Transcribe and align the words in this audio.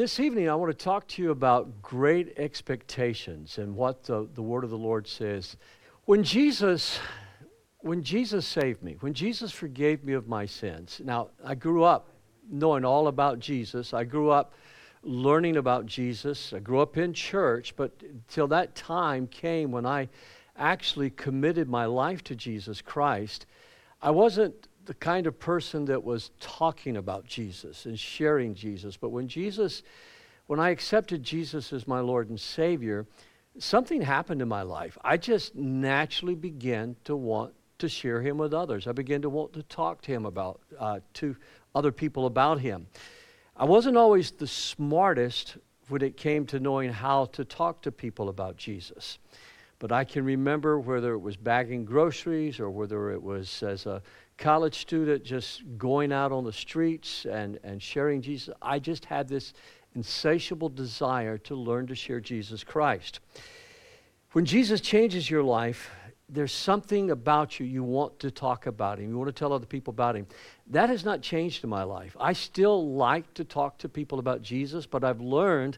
this 0.00 0.18
evening, 0.18 0.48
I 0.48 0.54
want 0.54 0.70
to 0.70 0.84
talk 0.84 1.06
to 1.08 1.22
you 1.22 1.30
about 1.30 1.82
great 1.82 2.32
expectations 2.38 3.58
and 3.58 3.76
what 3.76 4.02
the, 4.04 4.26
the 4.32 4.40
word 4.40 4.64
of 4.64 4.70
the 4.70 4.78
Lord 4.78 5.06
says. 5.06 5.58
When 6.06 6.22
Jesus, 6.22 6.98
when 7.80 8.02
Jesus 8.02 8.46
saved 8.46 8.82
me, 8.82 8.96
when 9.00 9.12
Jesus 9.12 9.52
forgave 9.52 10.02
me 10.02 10.14
of 10.14 10.26
my 10.26 10.46
sins, 10.46 11.02
now 11.04 11.28
I 11.44 11.54
grew 11.54 11.84
up 11.84 12.08
knowing 12.50 12.82
all 12.82 13.08
about 13.08 13.40
Jesus. 13.40 13.92
I 13.92 14.04
grew 14.04 14.30
up 14.30 14.54
learning 15.02 15.58
about 15.58 15.84
Jesus. 15.84 16.54
I 16.54 16.60
grew 16.60 16.80
up 16.80 16.96
in 16.96 17.12
church, 17.12 17.76
but 17.76 17.92
till 18.26 18.48
that 18.48 18.74
time 18.74 19.26
came 19.26 19.70
when 19.70 19.84
I 19.84 20.08
actually 20.56 21.10
committed 21.10 21.68
my 21.68 21.84
life 21.84 22.24
to 22.24 22.34
Jesus 22.34 22.80
Christ, 22.80 23.44
I 24.00 24.12
wasn't 24.12 24.66
the 24.90 24.94
kind 24.94 25.28
of 25.28 25.38
person 25.38 25.84
that 25.84 26.02
was 26.02 26.32
talking 26.40 26.96
about 26.96 27.24
Jesus 27.24 27.86
and 27.86 27.96
sharing 27.96 28.56
Jesus. 28.56 28.96
But 28.96 29.10
when 29.10 29.28
Jesus, 29.28 29.84
when 30.48 30.58
I 30.58 30.70
accepted 30.70 31.22
Jesus 31.22 31.72
as 31.72 31.86
my 31.86 32.00
Lord 32.00 32.28
and 32.28 32.40
Savior, 32.40 33.06
something 33.56 34.02
happened 34.02 34.42
in 34.42 34.48
my 34.48 34.62
life. 34.62 34.98
I 35.04 35.16
just 35.16 35.54
naturally 35.54 36.34
began 36.34 36.96
to 37.04 37.14
want 37.14 37.54
to 37.78 37.88
share 37.88 38.20
Him 38.20 38.36
with 38.36 38.52
others. 38.52 38.88
I 38.88 38.90
began 38.90 39.22
to 39.22 39.30
want 39.30 39.52
to 39.52 39.62
talk 39.62 40.02
to 40.02 40.10
Him 40.10 40.26
about, 40.26 40.60
uh, 40.76 40.98
to 41.14 41.36
other 41.72 41.92
people 41.92 42.26
about 42.26 42.58
Him. 42.58 42.88
I 43.56 43.66
wasn't 43.66 43.96
always 43.96 44.32
the 44.32 44.48
smartest 44.48 45.56
when 45.88 46.02
it 46.02 46.16
came 46.16 46.46
to 46.46 46.58
knowing 46.58 46.92
how 46.92 47.26
to 47.26 47.44
talk 47.44 47.80
to 47.82 47.92
people 47.92 48.28
about 48.28 48.56
Jesus. 48.56 49.20
But 49.78 49.92
I 49.92 50.02
can 50.02 50.24
remember 50.24 50.80
whether 50.80 51.14
it 51.14 51.20
was 51.20 51.36
bagging 51.36 51.84
groceries 51.84 52.58
or 52.58 52.70
whether 52.70 53.12
it 53.12 53.22
was 53.22 53.62
as 53.62 53.86
a 53.86 54.02
college 54.40 54.80
student 54.80 55.22
just 55.22 55.62
going 55.76 56.12
out 56.12 56.32
on 56.32 56.44
the 56.44 56.52
streets 56.52 57.26
and, 57.26 57.60
and 57.62 57.80
sharing 57.80 58.22
Jesus. 58.22 58.52
I 58.60 58.78
just 58.78 59.04
had 59.04 59.28
this 59.28 59.52
insatiable 59.94 60.70
desire 60.70 61.36
to 61.38 61.54
learn 61.54 61.86
to 61.88 61.94
share 61.94 62.20
Jesus 62.20 62.64
Christ. 62.64 63.20
When 64.32 64.46
Jesus 64.46 64.80
changes 64.80 65.30
your 65.30 65.42
life, 65.42 65.90
there's 66.28 66.52
something 66.52 67.10
about 67.10 67.60
you 67.60 67.66
you 67.66 67.82
want 67.82 68.18
to 68.20 68.30
talk 68.30 68.66
about 68.66 68.98
him. 68.98 69.10
You 69.10 69.18
want 69.18 69.28
to 69.28 69.38
tell 69.38 69.52
other 69.52 69.66
people 69.66 69.90
about 69.90 70.16
him. 70.16 70.26
That 70.68 70.88
has 70.88 71.04
not 71.04 71.20
changed 71.20 71.62
in 71.62 71.70
my 71.70 71.82
life. 71.82 72.16
I 72.18 72.32
still 72.32 72.94
like 72.94 73.34
to 73.34 73.44
talk 73.44 73.78
to 73.78 73.88
people 73.88 74.18
about 74.18 74.40
Jesus, 74.40 74.86
but 74.86 75.04
I've 75.04 75.20
learned 75.20 75.76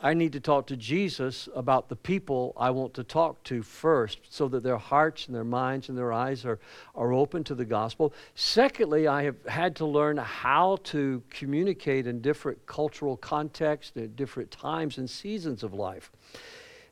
I 0.00 0.14
need 0.14 0.32
to 0.34 0.40
talk 0.40 0.68
to 0.68 0.76
Jesus 0.76 1.48
about 1.56 1.88
the 1.88 1.96
people 1.96 2.52
I 2.56 2.70
want 2.70 2.94
to 2.94 3.04
talk 3.04 3.42
to 3.44 3.64
first 3.64 4.20
so 4.30 4.46
that 4.48 4.62
their 4.62 4.76
hearts 4.76 5.26
and 5.26 5.34
their 5.34 5.42
minds 5.42 5.88
and 5.88 5.98
their 5.98 6.12
eyes 6.12 6.44
are, 6.44 6.60
are 6.94 7.12
open 7.12 7.42
to 7.44 7.54
the 7.56 7.64
gospel. 7.64 8.12
Secondly, 8.36 9.08
I 9.08 9.24
have 9.24 9.44
had 9.48 9.74
to 9.76 9.86
learn 9.86 10.16
how 10.16 10.78
to 10.84 11.20
communicate 11.30 12.06
in 12.06 12.20
different 12.20 12.64
cultural 12.66 13.16
contexts 13.16 13.96
at 13.96 14.14
different 14.14 14.52
times 14.52 14.98
and 14.98 15.10
seasons 15.10 15.64
of 15.64 15.74
life. 15.74 16.12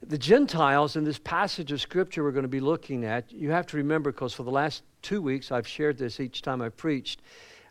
The 0.04 0.18
Gentiles 0.18 0.96
in 0.96 1.04
this 1.04 1.18
passage 1.18 1.70
of 1.70 1.80
Scripture 1.80 2.24
we're 2.24 2.32
going 2.32 2.42
to 2.42 2.48
be 2.48 2.60
looking 2.60 3.04
at, 3.04 3.30
you 3.32 3.52
have 3.52 3.66
to 3.68 3.76
remember 3.76 4.10
because 4.10 4.32
for 4.32 4.42
the 4.42 4.50
last 4.50 4.82
two 5.02 5.22
weeks 5.22 5.52
I've 5.52 5.66
shared 5.68 5.96
this 5.96 6.18
each 6.18 6.42
time 6.42 6.60
I 6.60 6.70
preached 6.70 7.22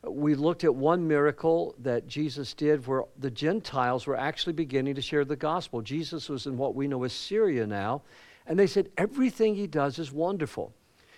we 0.07 0.35
looked 0.35 0.63
at 0.63 0.73
one 0.73 1.07
miracle 1.07 1.75
that 1.79 2.07
Jesus 2.07 2.53
did 2.53 2.85
where 2.87 3.03
the 3.17 3.31
Gentiles 3.31 4.07
were 4.07 4.17
actually 4.17 4.53
beginning 4.53 4.95
to 4.95 5.01
share 5.01 5.25
the 5.25 5.35
gospel. 5.35 5.81
Jesus 5.81 6.29
was 6.29 6.45
in 6.45 6.57
what 6.57 6.75
we 6.75 6.87
know 6.87 7.03
as 7.03 7.13
Syria 7.13 7.65
now, 7.65 8.01
and 8.47 8.57
they 8.57 8.67
said 8.67 8.89
everything 8.97 9.55
he 9.55 9.67
does 9.67 9.99
is 9.99 10.11
wonderful. 10.11 10.73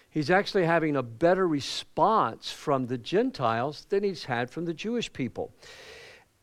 He's 0.10 0.32
actually 0.32 0.66
having 0.66 0.96
a 0.96 1.04
better 1.04 1.48
response 1.48 2.52
from 2.52 2.88
the 2.88 2.98
Gentiles 2.98 3.86
than 3.90 4.04
he's 4.04 4.24
had 4.24 4.50
from 4.50 4.66
the 4.66 4.74
Jewish 4.74 5.12
people. 5.12 5.52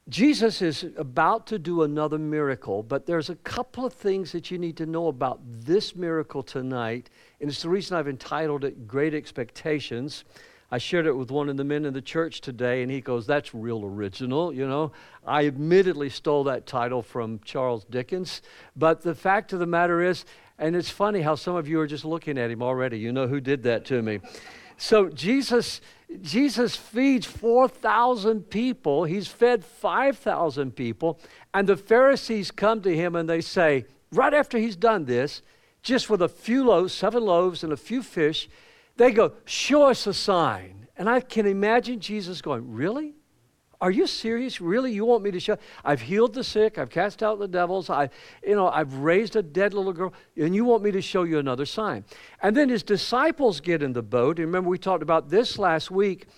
Jesus 0.09 0.61
is 0.61 0.85
about 0.99 1.47
to 1.47 1.59
do 1.59 1.83
another 1.83 2.19
miracle, 2.19 2.83
but 2.83 3.07
there's 3.07 3.31
a 3.31 3.37
couple 3.37 3.87
of 3.87 3.95
things 3.95 4.33
that 4.33 4.51
you 4.51 4.59
need 4.59 4.77
to 4.77 4.85
know 4.85 5.07
about 5.09 5.41
this 5.45 5.97
miracle 5.97 6.43
tonight, 6.43 7.09
and 7.41 7.49
it's 7.49 7.63
the 7.63 7.71
reason 7.71 7.97
I've 7.97 8.09
entitled 8.09 8.65
it 8.65 8.87
Great 8.87 9.15
Expectations. 9.15 10.25
I 10.75 10.79
shared 10.79 11.07
it 11.07 11.17
with 11.17 11.31
one 11.31 11.49
of 11.49 11.57
the 11.57 11.63
men 11.63 11.85
in 11.85 11.95
the 11.95 12.03
church 12.03 12.41
today, 12.41 12.83
and 12.83 12.91
he 12.91 13.01
goes, 13.01 13.29
That's 13.29 13.55
real 13.55 13.85
original, 13.85 14.53
you 14.53 14.67
know. 14.67 14.91
I 15.25 15.47
admittedly 15.47 16.11
stole 16.11 16.43
that 16.45 16.67
title 16.67 17.01
from 17.01 17.39
Charles 17.45 17.85
Dickens, 17.85 18.43
but 18.75 19.01
the 19.03 19.15
fact 19.15 19.53
of 19.53 19.61
the 19.61 19.67
matter 19.67 20.03
is, 20.03 20.25
and 20.59 20.75
it's 20.75 20.91
funny 20.91 21.21
how 21.21 21.37
some 21.37 21.55
of 21.55 21.69
you 21.69 21.79
are 21.79 21.87
just 21.87 22.05
looking 22.05 22.37
at 22.39 22.51
him 22.51 22.61
already. 22.61 22.99
You 22.99 23.13
know 23.13 23.29
who 23.29 23.41
did 23.41 23.63
that 23.63 23.85
to 23.85 24.03
me. 24.03 24.19
So 24.77 25.11
Jesus 25.11 25.81
Jesus 26.21 26.75
feeds 26.75 27.25
4,000 27.25 28.51
people. 28.51 29.05
He's 29.05 29.29
fed 29.29 29.65
5,000 29.65 30.75
people. 30.75 31.21
And 31.55 31.69
the 31.69 31.77
Pharisees 31.77 32.51
come 32.51 32.83
to 32.83 32.93
him 32.93 33.15
and 33.15 33.29
they 33.29 33.43
say, 33.43 33.87
right 34.11 34.35
after 34.35 34.59
he's 34.59 34.75
done 34.75 35.05
this, 35.05 35.41
just 35.85 36.11
with 36.11 36.21
a 36.21 36.29
few 36.29 36.65
loaves, 36.65 36.93
seven 36.93 37.25
loaves 37.25 37.63
and 37.63 37.73
a 37.73 37.77
few 37.77 38.03
fish, 38.03 38.49
they 38.97 39.11
go, 39.11 39.33
Show 39.45 39.85
us 39.85 40.07
a 40.07 40.15
sign. 40.15 40.87
And 40.97 41.09
I 41.09 41.21
can 41.21 41.47
imagine 41.47 42.01
Jesus 42.01 42.41
going, 42.41 42.73
Really? 42.73 43.15
Are 43.81 43.91
you 43.91 44.07
serious? 44.07 44.61
Really? 44.63 44.93
You 44.93 45.05
want 45.05 45.23
me 45.23 45.31
to 45.33 45.41
show? 45.41 45.59
I've 45.85 46.01
healed 46.01 46.33
the 46.33 46.43
sick. 46.45 46.79
I've 46.79 46.89
cast 46.89 47.23
out 47.23 47.39
the 47.39 47.49
devils. 47.49 47.91
I, 47.91 48.09
you 48.43 48.55
know, 48.55 48.69
I've 48.69 48.95
raised 48.95 49.37
a 49.37 49.43
dead 49.43 49.75
little 49.75 49.93
girl, 49.93 50.15
and 50.37 50.55
you 50.55 50.65
want 50.65 50.83
me 50.83 50.91
to 50.93 51.03
show 51.03 51.25
you 51.25 51.39
another 51.39 51.67
sign? 51.67 52.05
And 52.41 52.57
then 52.57 52.71
his 52.71 52.83
disciples 52.83 53.61
get 53.61 53.83
in 53.83 53.93
the 53.93 54.03
boat. 54.03 54.39
And 54.39 54.47
remember, 54.47 54.71
we 54.71 54.79
talked 54.79 55.03
about 55.03 55.29
this 55.29 55.59
last 55.59 55.91
week. 55.91 56.29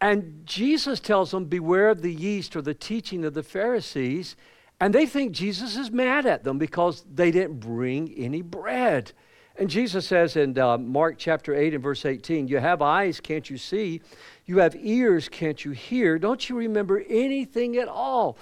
And 0.00 0.42
Jesus 0.44 0.98
tells 0.98 1.30
them, 1.30 1.44
Beware 1.44 1.90
of 1.90 2.02
the 2.02 2.12
yeast 2.12 2.56
or 2.56 2.62
the 2.62 2.74
teaching 2.74 3.24
of 3.24 3.34
the 3.34 3.42
Pharisees. 3.42 4.34
And 4.80 4.94
they 4.94 5.06
think 5.06 5.32
Jesus 5.32 5.76
is 5.76 5.90
mad 5.90 6.26
at 6.26 6.44
them 6.44 6.58
because 6.58 7.04
they 7.12 7.30
didn't 7.30 7.60
bring 7.60 8.12
any 8.14 8.42
bread. 8.42 9.12
And 9.58 9.68
Jesus 9.68 10.06
says 10.06 10.36
in 10.36 10.56
uh, 10.56 10.78
Mark 10.78 11.16
chapter 11.18 11.52
8 11.52 11.74
and 11.74 11.82
verse 11.82 12.04
18, 12.04 12.46
You 12.46 12.58
have 12.58 12.80
eyes, 12.80 13.18
can't 13.18 13.50
you 13.50 13.58
see? 13.58 14.00
You 14.46 14.58
have 14.58 14.76
ears, 14.76 15.28
can't 15.28 15.64
you 15.64 15.72
hear? 15.72 16.16
Don't 16.16 16.48
you 16.48 16.56
remember 16.56 17.02
anything 17.08 17.76
at 17.76 17.88
all? 17.88 18.38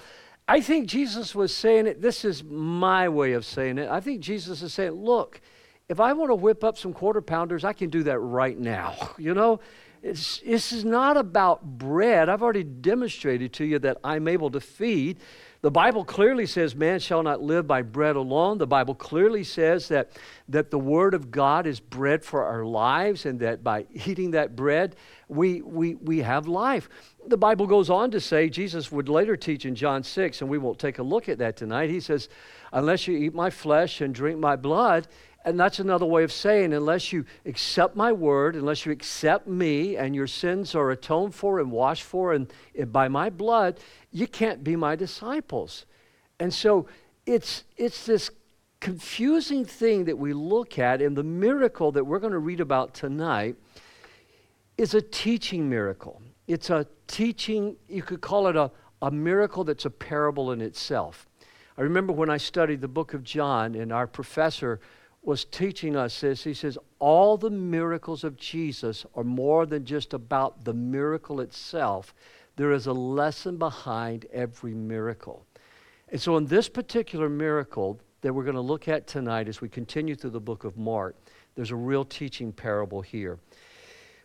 I 0.47 0.61
think 0.61 0.87
Jesus 0.87 1.35
was 1.35 1.57
saying 1.57 1.87
it. 1.87 2.03
This 2.03 2.25
is 2.25 2.45
my 2.45 3.09
way 3.09 3.33
of 3.33 3.47
saying 3.47 3.79
it. 3.79 3.91
I 3.91 4.01
think 4.01 4.21
Jesus 4.21 4.61
is 4.61 4.75
saying, 4.75 4.93
Look, 4.93 5.41
if 5.89 6.01
I 6.01 6.13
want 6.13 6.31
to 6.31 6.35
whip 6.35 6.63
up 6.63 6.77
some 6.77 6.93
quarter 6.93 7.23
pounders, 7.23 7.65
I 7.65 7.73
can 7.73 7.89
do 7.89 8.03
that 8.05 8.19
right 8.19 8.59
now. 8.59 8.95
You 9.19 9.33
know, 9.33 9.61
it's, 10.03 10.41
this 10.41 10.71
is 10.71 10.85
not 10.85 11.17
about 11.17 11.79
bread. 11.79 12.29
I've 12.29 12.43
already 12.43 12.63
demonstrated 12.63 13.55
to 13.55 13.65
you 13.65 13.79
that 13.81 13.97
I'm 14.05 14.29
able 14.29 14.51
to 14.51 14.61
feed. 14.61 15.19
The 15.67 15.71
Bible 15.73 16.05
clearly 16.05 16.47
says 16.47 16.77
man 16.77 17.01
shall 17.01 17.25
not 17.25 17.43
live 17.43 17.67
by 17.67 17.83
bread 17.83 18.15
alone. 18.15 18.59
The 18.59 18.69
Bible 18.69 18.95
clearly 18.95 19.43
says 19.43 19.89
that, 19.89 20.13
that 20.49 20.71
the 20.71 20.79
Word 20.79 21.13
of 21.13 21.33
God 21.33 21.67
is 21.67 21.81
bread 21.81 22.25
for 22.25 22.45
our 22.45 22.65
lives 22.65 23.27
and 23.27 23.41
that 23.41 23.65
by 23.65 23.87
eating 23.93 24.31
that 24.31 24.55
bread, 24.55 24.95
we, 25.27 25.63
we, 25.63 25.97
we 25.97 26.19
have 26.19 26.47
life. 26.47 26.89
The 27.27 27.37
Bible 27.37 27.67
goes 27.67 27.91
on 27.91 28.13
to 28.13 28.21
say, 28.21 28.49
Jesus 28.49 28.93
would 28.93 29.09
later 29.09 29.37
teach 29.37 29.67
in 29.67 29.75
John 29.75 30.05
6, 30.05 30.41
and 30.41 30.49
we 30.49 30.57
won't 30.57 30.79
take 30.79 31.01
a 31.01 31.03
look 31.03 31.29
at 31.29 31.39
that 31.39 31.57
tonight. 31.57 31.91
He 31.91 31.99
says, 31.99 32.29
Unless 32.73 33.09
you 33.09 33.19
eat 33.19 33.35
my 33.35 33.51
flesh 33.51 34.01
and 34.01 34.15
drink 34.15 34.39
my 34.39 34.55
blood, 34.55 35.09
and 35.47 35.59
that's 35.59 35.79
another 35.79 36.05
way 36.05 36.25
of 36.25 36.33
saying, 36.33 36.75
unless 36.75 37.13
you 37.13 37.25
accept 37.45 37.95
my 37.95 38.11
word, 38.11 38.57
unless 38.57 38.85
you 38.85 38.91
accept 38.91 39.47
me 39.47 39.97
and 39.97 40.13
your 40.13 40.27
sins 40.27 40.75
are 40.75 40.91
atoned 40.91 41.37
for 41.37 41.61
and 41.61 41.71
washed 41.71 42.03
for 42.03 42.33
and, 42.33 42.53
and 42.77 42.93
by 42.93 43.07
my 43.07 43.31
blood, 43.31 43.79
you 44.11 44.27
can't 44.27 44.65
be 44.65 44.75
my 44.75 44.97
disciples. 44.97 45.87
And 46.41 46.53
so 46.53 46.89
it's, 47.27 47.63
it's 47.77 48.05
this 48.07 48.29
confusing 48.81 49.65
thing 49.65 50.07
that 50.07 50.19
we 50.19 50.33
look 50.33 50.81
at, 50.81 51.01
and 51.01 51.17
the 51.17 51.23
miracle 51.23 51.93
that 51.93 52.05
we're 52.05 52.19
going 52.19 52.33
to 52.33 52.41
read 52.41 52.61
about 52.61 52.93
tonight 52.93 53.55
is 54.77 54.95
a 54.95 55.01
teaching 55.01 55.71
miracle. 55.71 56.21
It's 56.49 56.71
a 56.71 56.89
teaching, 57.07 57.77
you 57.89 58.03
could 58.03 58.21
call 58.21 58.49
it 58.49 58.57
a, 58.57 58.73
a 59.01 59.13
miracle 59.13 59.63
that's 59.63 59.85
a 59.85 59.91
parable 59.91 60.51
in 60.51 60.61
itself. 60.61 61.29
I 61.79 61.83
remember 61.83 62.13
when 62.13 62.31
I 62.31 62.37
studied 62.37 62.81
the 62.81 62.89
book 62.89 63.15
of 63.15 63.23
John, 63.23 63.77
and 63.77 63.93
our 63.93 64.09
professor 64.09 64.81
was 65.27 65.45
teaching 65.45 65.97
us 65.97 66.21
this. 66.21 66.45
He 66.45 66.55
says, 66.55 66.79
All 67.01 67.37
the 67.37 67.51
miracles 67.51 68.25
of 68.25 68.37
Jesus 68.37 69.05
are 69.15 69.25
more 69.25 69.67
than 69.67 69.85
just 69.85 70.15
about 70.15 70.65
the 70.65 70.73
miracle 70.73 71.41
itself, 71.41 72.15
there 72.55 72.73
is 72.73 72.87
a 72.87 72.93
lesson 72.93 73.59
behind 73.59 74.25
every 74.33 74.73
miracle. 74.73 75.45
And 76.09 76.21
so, 76.21 76.37
in 76.37 76.47
this 76.47 76.69
particular 76.69 77.29
miracle 77.29 78.01
that 78.21 78.33
we're 78.33 78.45
going 78.45 78.55
to 78.55 78.61
look 78.61 78.87
at 78.89 79.07
tonight 79.09 79.49
as 79.49 79.61
we 79.61 79.69
continue 79.69 80.15
through 80.15 80.31
the 80.31 80.41
book 80.41 80.65
of 80.65 80.79
Mark, 80.79 81.17
there's 81.57 81.73
a 81.73 81.77
real 81.77 82.05
teaching 82.05 82.53
parable 82.53 83.03
here. 83.03 83.39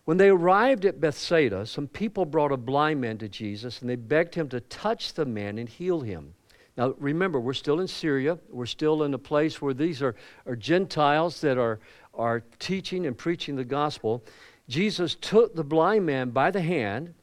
When 0.06 0.18
they 0.18 0.30
arrived 0.30 0.86
at 0.86 1.02
Bethsaida, 1.02 1.66
some 1.66 1.88
people 1.88 2.26
brought 2.26 2.52
a 2.52 2.58
blind 2.58 3.02
man 3.02 3.18
to 3.20 3.28
Jesus 3.28 3.82
and 3.82 3.90
they 3.90 3.96
begged 3.96 4.36
him 4.36 4.50
to 4.50 4.60
touch 4.62 5.14
the 5.14 5.26
man 5.26 5.58
and 5.58 5.68
heal 5.68 6.02
him. 6.02 6.36
Now, 6.82 6.96
remember, 6.98 7.40
we're 7.40 7.54
still 7.54 7.80
in 7.80 7.88
Syria. 7.88 8.40
We're 8.50 8.66
still 8.66 9.04
in 9.04 9.14
a 9.14 9.20
place 9.20 9.62
where 9.62 9.76
these 9.76 10.02
are, 10.02 10.16
are 10.48 10.56
Gentiles 10.56 11.40
that 11.42 11.60
are, 11.60 11.80
are 12.12 12.42
teaching 12.58 13.06
and 13.06 13.16
preaching 13.16 13.56
the 13.56 13.64
gospel. 13.64 14.24
Jesus 14.68 15.14
took 15.14 15.54
the 15.54 15.64
blind 15.64 16.08
man 16.08 16.32
by 16.32 16.50
the 16.50 16.60
hand 16.60 17.14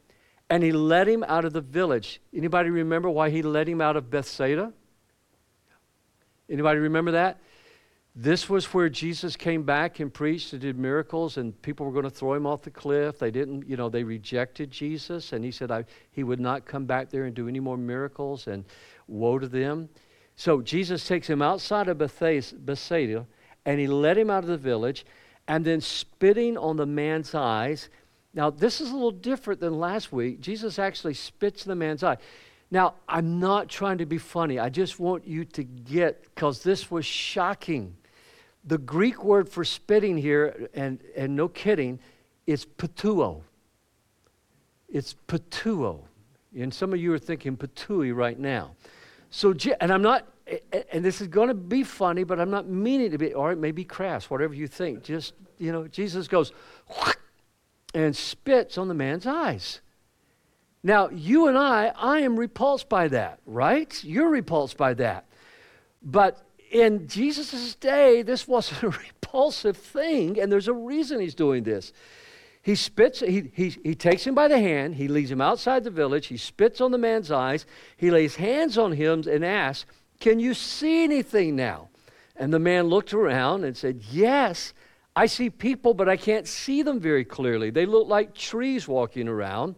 and 0.49 0.63
he 0.63 0.71
led 0.71 1.09
him 1.09 1.25
out 1.27 1.45
of 1.45 1.55
the 1.55 1.61
village. 1.61 2.21
Anybody 2.33 2.71
remember 2.71 3.11
why 3.11 3.31
he 3.31 3.43
led 3.43 3.69
him 3.69 3.81
out 3.81 3.97
of 3.97 4.09
Bethsaida? 4.09 4.73
Anybody 6.49 6.79
remember 6.79 7.11
that? 7.11 7.41
This 8.21 8.49
was 8.49 8.73
where 8.75 8.89
Jesus 8.89 9.37
came 9.37 9.63
back 9.63 10.01
and 10.01 10.13
preached 10.13 10.53
and 10.53 10.61
did 10.61 10.77
miracles, 10.77 11.37
and 11.37 11.61
people 11.63 11.87
were 11.87 11.93
going 11.93 12.03
to 12.03 12.11
throw 12.11 12.35
him 12.35 12.47
off 12.47 12.63
the 12.63 12.71
cliff. 12.71 13.21
They 13.21 13.31
didn't, 13.31 13.69
you 13.69 13.77
know, 13.77 13.89
they 13.89 14.03
rejected 14.03 14.73
Jesus, 14.73 15.33
and 15.33 15.45
he 15.45 15.53
said 15.53 15.71
I, 15.71 15.85
he 16.11 16.25
would 16.25 16.41
not 16.41 16.65
come 16.65 16.85
back 16.85 17.11
there 17.11 17.27
and 17.27 17.35
do 17.35 17.47
any 17.47 17.61
more 17.61 17.77
miracles, 17.77 18.49
and 18.49 18.65
woe 19.09 19.39
to 19.39 19.49
them. 19.49 19.89
So 20.37 20.63
Jesus 20.63 21.07
takes 21.07 21.29
him 21.29 21.43
outside 21.43 21.89
of 21.89 21.99
Bethsaida, 21.99 23.27
and 23.67 23.81
he 23.81 23.89
led 23.89 24.17
him 24.17 24.31
out 24.31 24.45
of 24.45 24.49
the 24.49 24.57
village, 24.57 25.05
and 25.49 25.65
then 25.65 25.81
spitting 25.81 26.57
on 26.57 26.77
the 26.77 26.87
man's 26.87 27.35
eyes. 27.35 27.89
Now, 28.35 28.51
this 28.51 28.81
is 28.81 28.91
a 28.91 28.95
little 28.95 29.11
different 29.11 29.61
than 29.61 29.81
last 29.81 30.13
week. 30.13 30.41
Jesus 30.41 30.79
actually 30.79 31.15
spits 31.15 31.65
in 31.65 31.71
the 31.71 31.75
man's 31.75 32.05
eye. 32.05 32.19
Now, 32.71 32.95
I'm 33.09 33.41
not 33.41 33.69
trying 33.69 33.99
to 33.99 34.07
be 34.07 34.19
funny. 34.19 34.59
I 34.59 34.69
just 34.69 35.01
want 35.01 35.27
you 35.27 35.45
to 35.47 35.65
get, 35.65 36.23
because 36.23 36.63
this 36.63 36.91
was 36.91 37.07
shocking. 37.07 37.97
The 38.65 38.79
Greek 38.79 39.25
word 39.25 39.49
for 39.49 39.65
spitting 39.65 40.19
here, 40.19 40.69
and, 40.75 41.01
and 41.17 41.35
no 41.35 41.49
kidding, 41.49 41.99
is 42.47 42.67
patuo. 42.67 43.43
It's 44.89 45.15
patuo. 45.27 46.01
And 46.57 46.73
some 46.73 46.93
of 46.93 47.01
you 47.01 47.13
are 47.13 47.19
thinking 47.19 47.57
patui 47.57 48.15
right 48.15 48.39
now. 48.39 48.73
So, 49.31 49.55
and 49.81 49.93
I'm 49.93 50.03
not, 50.03 50.27
and 50.93 51.05
this 51.05 51.21
is 51.21 51.29
going 51.29 51.49
to 51.49 51.55
be 51.55 51.85
funny, 51.85 52.25
but 52.25 52.41
I'm 52.41 52.51
not 52.51 52.69
meaning 52.69 53.11
to 53.11 53.19
be, 53.19 53.35
or 53.35 53.53
it 53.53 53.59
may 53.59 53.71
be 53.71 53.85
crass, 53.85 54.31
whatever 54.31 54.55
you 54.55 54.67
think. 54.67 55.03
Just, 55.03 55.35
you 55.59 55.73
know, 55.73 55.87
Jesus 55.87 56.29
goes 56.29 56.53
and 57.95 58.17
spits 58.17 58.79
on 58.79 58.89
the 58.89 58.95
man's 58.95 59.27
eyes. 59.27 59.81
Now, 60.83 61.09
you 61.11 61.49
and 61.49 61.59
I, 61.59 61.93
I 61.97 62.21
am 62.21 62.39
repulsed 62.39 62.89
by 62.89 63.09
that, 63.09 63.41
right? 63.45 64.03
You're 64.05 64.31
repulsed 64.31 64.77
by 64.77 64.95
that. 64.95 65.27
But 66.03 66.43
in 66.71 67.09
Jesus' 67.09 67.75
day, 67.75 68.23
this 68.23 68.47
wasn't 68.47 68.83
a 68.83 68.89
repulsive 69.23 69.77
thing, 69.77 70.39
and 70.41 70.51
there's 70.51 70.69
a 70.69 70.73
reason 70.73 71.21
he's 71.21 71.35
doing 71.35 71.65
this. 71.65 71.93
He 72.69 72.75
spits, 72.75 73.21
he, 73.21 73.51
he, 73.55 73.71
he 73.83 73.95
takes 73.95 74.27
him 74.27 74.35
by 74.35 74.47
the 74.47 74.59
hand, 74.59 74.97
he 74.97 75.09
leads 75.09 75.31
him 75.31 75.41
outside 75.41 75.85
the 75.85 75.91
village, 75.91 76.27
he 76.27 76.37
spits 76.37 76.83
on 76.83 76.91
the 76.91 76.99
man's 76.99 77.31
eyes, 77.31 77.65
he 77.97 78.11
lays 78.11 78.37
hands 78.37 78.77
on 78.77 78.93
him 78.93 79.25
and 79.27 79.43
asks, 79.43 79.91
Can 80.21 80.39
you 80.39 80.53
see 80.53 81.03
anything 81.03 81.57
now? 81.57 81.89
And 82.37 82.53
the 82.53 82.59
man 82.59 82.89
looked 82.89 83.15
around 83.15 83.65
and 83.65 83.75
said, 83.75 84.03
Yes, 84.11 84.75
I 85.17 85.25
see 85.25 85.49
people, 85.49 85.95
but 85.95 86.11
I 86.11 86.19
can't 86.19 86.47
see 86.47 86.83
them 86.83 87.01
very 87.01 87.25
clearly. 87.25 87.71
They 87.71 87.87
look 87.87 88.07
like 88.07 88.35
trees 88.35 88.87
walking 88.87 89.29
around. 89.29 89.77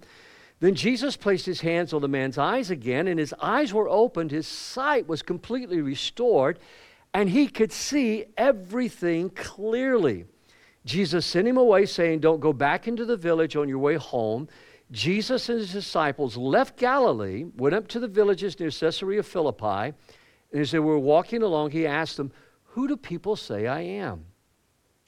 Then 0.58 0.74
Jesus 0.74 1.16
placed 1.16 1.46
his 1.46 1.60
hands 1.60 1.92
on 1.92 2.02
the 2.02 2.08
man's 2.08 2.38
eyes 2.38 2.72
again, 2.72 3.06
and 3.06 3.20
his 3.20 3.32
eyes 3.40 3.72
were 3.72 3.88
opened, 3.88 4.32
his 4.32 4.48
sight 4.48 5.06
was 5.06 5.22
completely 5.22 5.80
restored, 5.80 6.58
and 7.14 7.30
he 7.30 7.46
could 7.46 7.70
see 7.70 8.24
everything 8.36 9.30
clearly. 9.30 10.24
Jesus 10.84 11.26
sent 11.26 11.46
him 11.46 11.56
away, 11.56 11.86
saying, 11.86 12.20
Don't 12.20 12.40
go 12.40 12.52
back 12.52 12.88
into 12.88 13.04
the 13.04 13.16
village 13.16 13.56
on 13.56 13.68
your 13.68 13.78
way 13.78 13.96
home. 13.96 14.48
Jesus 14.90 15.48
and 15.48 15.58
his 15.58 15.72
disciples 15.72 16.36
left 16.36 16.76
Galilee, 16.76 17.44
went 17.56 17.74
up 17.74 17.86
to 17.88 18.00
the 18.00 18.08
villages 18.08 18.58
near 18.58 18.70
Caesarea 18.70 19.22
Philippi, 19.22 19.94
and 20.52 20.60
as 20.60 20.72
they 20.72 20.80
were 20.80 20.98
walking 20.98 21.42
along, 21.42 21.70
he 21.70 21.86
asked 21.86 22.16
them, 22.16 22.32
Who 22.64 22.88
do 22.88 22.96
people 22.96 23.36
say 23.36 23.66
I 23.66 23.80
am? 23.80 24.24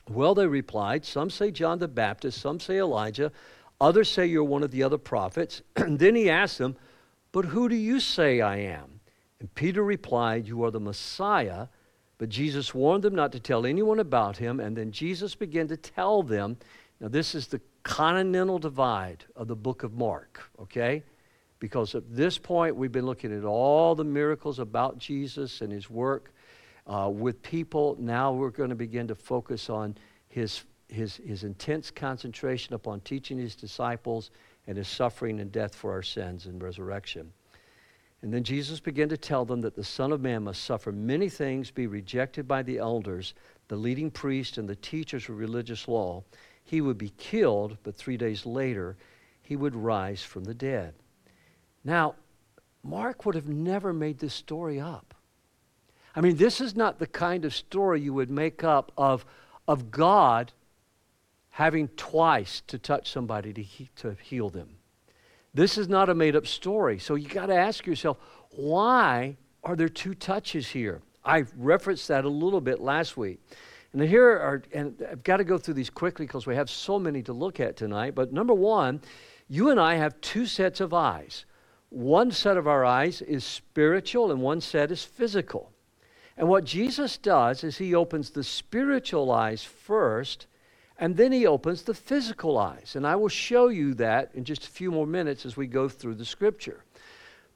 Well, 0.08 0.34
they 0.34 0.46
replied, 0.46 1.04
Some 1.04 1.30
say 1.30 1.50
John 1.50 1.78
the 1.78 1.88
Baptist, 1.88 2.40
some 2.40 2.60
say 2.60 2.78
Elijah 2.78 3.32
Others 3.82 4.10
say 4.10 4.26
you're 4.26 4.44
one 4.44 4.62
of 4.62 4.70
the 4.70 4.84
other 4.84 4.96
prophets. 4.96 5.60
and 5.75 5.98
then 5.98 6.14
he 6.14 6.30
asked 6.30 6.58
them, 6.58 6.76
But 7.32 7.46
who 7.46 7.68
do 7.68 7.75
you 7.75 7.98
say 7.98 8.40
I 8.40 8.58
am? 8.58 9.00
And 9.40 9.52
Peter 9.56 9.82
replied, 9.82 10.46
You 10.46 10.62
are 10.62 10.70
the 10.70 10.78
Messiah. 10.78 11.66
But 12.22 12.28
Jesus 12.28 12.72
warned 12.72 13.02
them 13.02 13.16
not 13.16 13.32
to 13.32 13.40
tell 13.40 13.66
anyone 13.66 13.98
about 13.98 14.36
him. 14.36 14.60
And 14.60 14.76
then 14.76 14.92
Jesus 14.92 15.34
began 15.34 15.66
to 15.66 15.76
tell 15.76 16.22
them. 16.22 16.56
Now, 17.00 17.08
this 17.08 17.34
is 17.34 17.48
the 17.48 17.60
continental 17.82 18.60
divide 18.60 19.24
of 19.34 19.48
the 19.48 19.56
book 19.56 19.82
of 19.82 19.94
Mark, 19.94 20.40
okay? 20.60 21.02
Because 21.58 21.96
at 21.96 22.04
this 22.14 22.38
point, 22.38 22.76
we've 22.76 22.92
been 22.92 23.06
looking 23.06 23.36
at 23.36 23.42
all 23.42 23.96
the 23.96 24.04
miracles 24.04 24.60
about 24.60 24.98
Jesus 24.98 25.62
and 25.62 25.72
his 25.72 25.90
work 25.90 26.32
uh, 26.86 27.10
with 27.12 27.42
people. 27.42 27.96
Now 27.98 28.32
we're 28.32 28.50
going 28.50 28.70
to 28.70 28.76
begin 28.76 29.08
to 29.08 29.16
focus 29.16 29.68
on 29.68 29.96
his 30.28 30.62
his, 30.86 31.16
his 31.16 31.42
intense 31.42 31.90
concentration 31.90 32.75
upon 32.75 33.00
teaching 33.00 33.36
his 33.36 33.56
disciples 33.56 34.30
and 34.68 34.76
his 34.76 34.86
suffering 34.86 35.40
and 35.40 35.50
death 35.50 35.75
for 35.75 35.90
our 35.90 36.04
sins 36.04 36.46
and 36.46 36.62
resurrection. 36.62 37.32
And 38.22 38.32
then 38.32 38.44
Jesus 38.44 38.78
began 38.78 39.08
to 39.08 39.16
tell 39.16 39.44
them 39.44 39.60
that 39.62 39.74
the 39.74 39.82
Son 39.82 40.12
of 40.12 40.20
Man 40.20 40.44
must 40.44 40.64
suffer 40.64 40.92
many 40.92 41.28
things, 41.28 41.72
be 41.72 41.88
rejected 41.88 42.46
by 42.46 42.62
the 42.62 42.78
elders, 42.78 43.34
the 43.66 43.76
leading 43.76 44.10
priests, 44.12 44.58
and 44.58 44.69
the 44.69 44.76
teachers 44.76 45.28
of 45.28 45.38
religious 45.38 45.88
law. 45.88 46.22
He 46.62 46.80
would 46.80 46.98
be 46.98 47.10
killed, 47.10 47.78
but 47.82 47.96
three 47.96 48.16
days 48.16 48.46
later, 48.46 48.96
he 49.42 49.56
would 49.56 49.74
rise 49.74 50.22
from 50.22 50.44
the 50.44 50.54
dead. 50.54 50.94
Now, 51.84 52.14
Mark 52.84 53.26
would 53.26 53.34
have 53.34 53.48
never 53.48 53.92
made 53.92 54.19
this 54.19 54.34
story 54.34 54.78
up. 54.78 55.14
I 56.14 56.20
mean, 56.20 56.36
this 56.36 56.60
is 56.60 56.76
not 56.76 56.98
the 56.98 57.06
kind 57.08 57.44
of 57.44 57.54
story 57.54 58.00
you 58.00 58.14
would 58.14 58.30
make 58.30 58.62
up 58.62 58.92
of, 58.96 59.25
of 59.66 59.90
God 59.90 60.52
having 61.50 61.88
twice 61.88 62.62
to 62.68 62.78
touch 62.78 63.10
somebody 63.10 63.52
to, 63.52 63.62
he, 63.62 63.90
to 63.96 64.16
heal 64.22 64.48
them. 64.48 64.76
This 65.54 65.76
is 65.76 65.88
not 65.88 66.08
a 66.08 66.14
made 66.14 66.34
up 66.34 66.46
story. 66.46 66.99
So 66.99 67.14
you 67.14 67.28
got 67.28 67.46
to 67.46 67.54
ask 67.54 67.87
yourself, 67.87 68.19
why 68.50 69.37
are 69.62 69.76
there 69.76 69.88
two 69.88 70.14
touches 70.14 70.69
here? 70.69 71.02
I 71.25 71.44
referenced 71.56 72.08
that 72.08 72.25
a 72.25 72.28
little 72.28 72.60
bit 72.60 72.81
last 72.81 73.16
week. 73.16 73.40
And 73.93 74.02
here 74.02 74.26
are, 74.26 74.62
and 74.72 74.94
I've 75.10 75.22
got 75.22 75.37
to 75.37 75.44
go 75.44 75.58
through 75.58 75.75
these 75.75 75.90
quickly 75.90 76.26
because 76.26 76.46
we 76.46 76.54
have 76.54 76.70
so 76.70 76.99
many 76.99 77.22
to 77.25 77.32
look 77.32 77.60
at 77.60 77.76
tonight. 77.76 78.14
But 78.14 78.32
number 78.32 78.54
one, 78.54 79.02
you 79.49 79.70
and 79.70 79.78
I 79.78 79.96
have 79.96 80.19
two 80.22 80.46
sets 80.46 80.81
of 80.81 80.94
eyes. 80.94 81.44
One 81.90 82.31
set 82.31 82.56
of 82.56 82.66
our 82.66 82.87
eyes 82.87 83.20
is 83.20 83.44
spiritual, 83.44 84.32
and 84.32 84.40
one 84.40 84.62
set 84.62 84.90
is 84.90 85.04
physical. 85.04 85.70
And 86.38 86.49
what 86.49 86.64
Jesus 86.64 87.19
does 87.19 87.62
is 87.62 87.76
he 87.76 87.94
opens 87.94 88.31
the 88.31 88.43
spiritual 88.43 89.31
eyes 89.31 89.62
first 89.62 90.46
and 91.02 91.16
then 91.16 91.32
he 91.32 91.49
opens 91.49 91.82
the 91.82 91.94
physical 91.94 92.56
eyes. 92.56 92.94
And 92.94 93.04
I 93.04 93.16
will 93.16 93.28
show 93.28 93.70
you 93.70 93.93
that 93.94 94.31
in 94.34 94.44
just 94.44 94.69
a 94.69 94.70
few 94.70 94.93
more 94.93 95.04
minutes 95.04 95.44
as 95.44 95.56
we 95.56 95.66
go 95.66 95.88
through 95.88 96.14
the 96.14 96.25
scripture. 96.25 96.84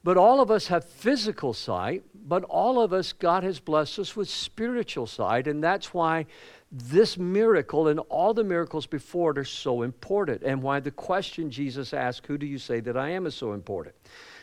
But 0.03 0.17
all 0.17 0.41
of 0.41 0.51
us 0.51 0.67
have 0.67 0.83
physical 0.83 1.53
sight, 1.53 2.03
but 2.27 2.43
all 2.43 2.81
of 2.81 2.91
us, 2.91 3.13
God 3.13 3.45
has 3.45 3.61
blessed 3.61 3.99
us 3.99 4.17
with 4.17 4.29
spiritual 4.29 5.07
sight. 5.07 5.47
And 5.47 5.63
that's 5.63 5.93
why 5.93 6.25
this 6.73 7.17
miracle 7.17 7.87
and 7.87 8.01
all 8.09 8.33
the 8.33 8.43
miracles 8.43 8.85
before 8.85 9.31
it 9.31 9.37
are 9.37 9.45
so 9.45 9.83
important, 9.83 10.43
and 10.43 10.61
why 10.61 10.81
the 10.81 10.91
question 10.91 11.49
Jesus 11.49 11.93
asked, 11.93 12.27
Who 12.27 12.37
do 12.37 12.45
you 12.45 12.57
say 12.57 12.81
that 12.81 12.97
I 12.97 13.11
am, 13.11 13.25
is 13.25 13.35
so 13.35 13.53
important. 13.53 13.95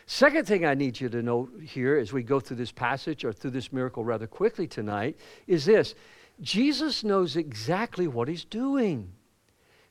Second 0.07 0.47
thing 0.47 0.65
I 0.65 0.73
need 0.73 0.99
you 0.99 1.11
to 1.11 1.23
know 1.23 1.51
here 1.63 1.99
as 1.99 2.15
we 2.15 2.23
go 2.23 2.41
through 2.41 2.57
this 2.57 2.73
passage 2.73 3.23
or 3.23 3.35
through 3.35 3.51
this 3.51 3.71
miracle 3.71 4.03
rather 4.03 4.27
quickly 4.27 4.67
tonight 4.67 5.19
is 5.47 5.67
this 5.67 5.95
Jesus 6.41 7.05
knows 7.05 7.37
exactly 7.37 8.07
what 8.07 8.29
he's 8.29 8.45
doing. 8.45 9.13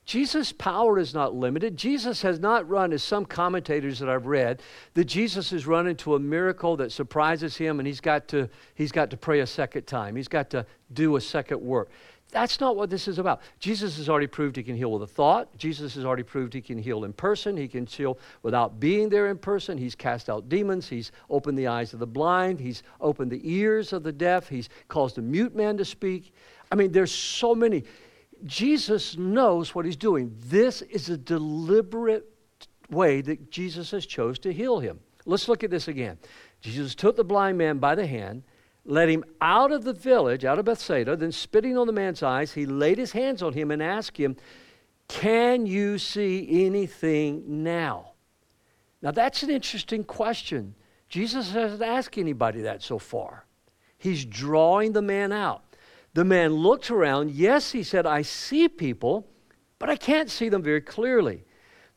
Jesus' 0.06 0.52
power 0.52 1.00
is 1.00 1.14
not 1.14 1.34
limited. 1.34 1.78
Jesus 1.78 2.22
has 2.24 2.38
not 2.38 2.68
run, 2.68 2.92
as 2.92 3.02
some 3.02 3.26
commentators 3.26 4.00
that 4.00 4.10
I've 4.10 4.26
read, 4.26 4.62
that 4.96 5.06
Jesus 5.06 5.52
has 5.52 5.66
run 5.66 5.88
into 5.88 6.16
a 6.16 6.20
miracle 6.20 6.76
that 6.78 6.92
surprises 6.92 7.56
him 7.56 7.80
and 7.80 7.88
he's 7.88 8.02
got 8.02 8.28
to, 8.30 8.50
he's 8.76 8.92
got 8.92 9.10
to 9.12 9.18
pray 9.18 9.40
a 9.40 9.48
second 9.48 9.84
time. 9.88 10.18
He's 10.18 10.28
got 10.28 10.50
to 10.50 10.66
do 10.92 11.16
a 11.16 11.22
second 11.22 11.62
work. 11.62 11.90
That's 12.34 12.60
not 12.60 12.76
what 12.76 12.90
this 12.90 13.08
is 13.08 13.20
about. 13.20 13.42
Jesus 13.60 13.96
has 13.98 14.10
already 14.10 14.26
proved 14.26 14.56
he 14.56 14.64
can 14.64 14.76
heal 14.76 14.92
with 14.92 15.04
a 15.04 15.08
thought. 15.08 15.56
Jesus 15.56 15.94
has 15.94 16.04
already 16.04 16.24
proved 16.24 16.52
he 16.56 16.62
can 16.62 16.80
heal 16.80 17.04
in 17.04 17.14
person. 17.14 17.56
He 17.56 17.68
can 17.68 17.86
heal 17.86 18.18
without 18.42 18.80
being 18.80 19.08
there 19.08 19.28
in 19.30 19.38
person. 19.38 19.78
He's 19.78 19.94
cast 19.94 20.32
out 20.32 20.50
demons. 20.50 20.90
He's 20.90 21.12
opened 21.30 21.60
the 21.60 21.68
eyes 21.68 21.94
of 21.94 22.00
the 22.00 22.08
blind. 22.08 22.60
He's 22.60 22.82
opened 23.00 23.32
the 23.32 23.42
ears 23.44 23.94
of 23.94 24.02
the 24.02 24.12
deaf. 24.12 24.50
He's 24.50 24.68
caused 24.88 25.20
a 25.20 25.22
mute 25.22 25.56
man 25.56 25.78
to 25.78 25.86
speak. 25.86 26.34
I 26.72 26.76
mean, 26.76 26.92
there's 26.92 27.12
so 27.12 27.54
many. 27.54 27.84
Jesus 28.46 29.16
knows 29.16 29.76
what 29.76 29.86
he's 29.86 29.96
doing. 29.96 30.36
This 30.48 30.82
is 30.82 31.10
a 31.10 31.18
deliberate 31.18 32.28
way 32.90 33.22
that 33.22 33.52
Jesus 33.52 33.92
has 33.92 34.08
chose 34.08 34.40
to 34.40 34.52
heal 34.52 34.80
him. 34.80 35.00
Let's 35.28 35.48
look 35.48 35.64
at 35.64 35.70
this 35.70 35.88
again. 35.88 36.18
Jesus 36.62 36.96
took 36.96 37.16
the 37.16 37.24
blind 37.24 37.60
man 37.60 37.78
by 37.78 37.94
the 37.94 38.08
hand 38.08 38.42
led 38.86 39.10
him 39.10 39.24
out 39.42 39.72
of 39.72 39.84
the 39.84 39.94
village, 39.94 40.44
out 40.46 40.60
of 40.60 40.66
Bethsaida. 40.66 41.16
Then, 41.16 41.32
spitting 41.32 41.78
on 41.78 41.88
the 41.88 41.94
man's 41.94 42.22
eyes, 42.22 42.54
he 42.54 42.66
laid 42.66 42.98
his 42.98 43.12
hands 43.12 43.42
on 43.42 43.54
him 43.54 43.72
and 43.72 43.82
asked 43.82 44.18
him, 44.18 44.36
Can 45.08 45.66
you 45.66 45.98
see 45.98 46.66
anything 46.66 47.64
now? 47.64 48.12
Now, 49.02 49.12
that's 49.12 49.44
an 49.44 49.50
interesting 49.50 50.04
question. 50.04 50.76
Jesus 51.10 51.52
hasn't 51.52 51.82
asked 51.82 52.18
anybody 52.18 52.62
that 52.62 52.82
so 52.82 52.98
far. 52.98 53.46
He's 53.98 54.26
drawing 54.26 54.94
the 54.94 55.02
man 55.02 55.32
out. 55.32 55.64
The 56.14 56.26
man 56.26 56.54
looked 56.54 56.92
around. 56.92 57.32
Yes, 57.32 57.72
he 57.72 57.84
said, 57.84 58.06
I 58.06 58.22
see 58.22 58.68
people, 58.68 59.28
but 59.80 59.90
I 59.90 59.96
can't 59.96 60.30
see 60.30 60.50
them 60.50 60.62
very 60.62 60.82
clearly. 60.82 61.46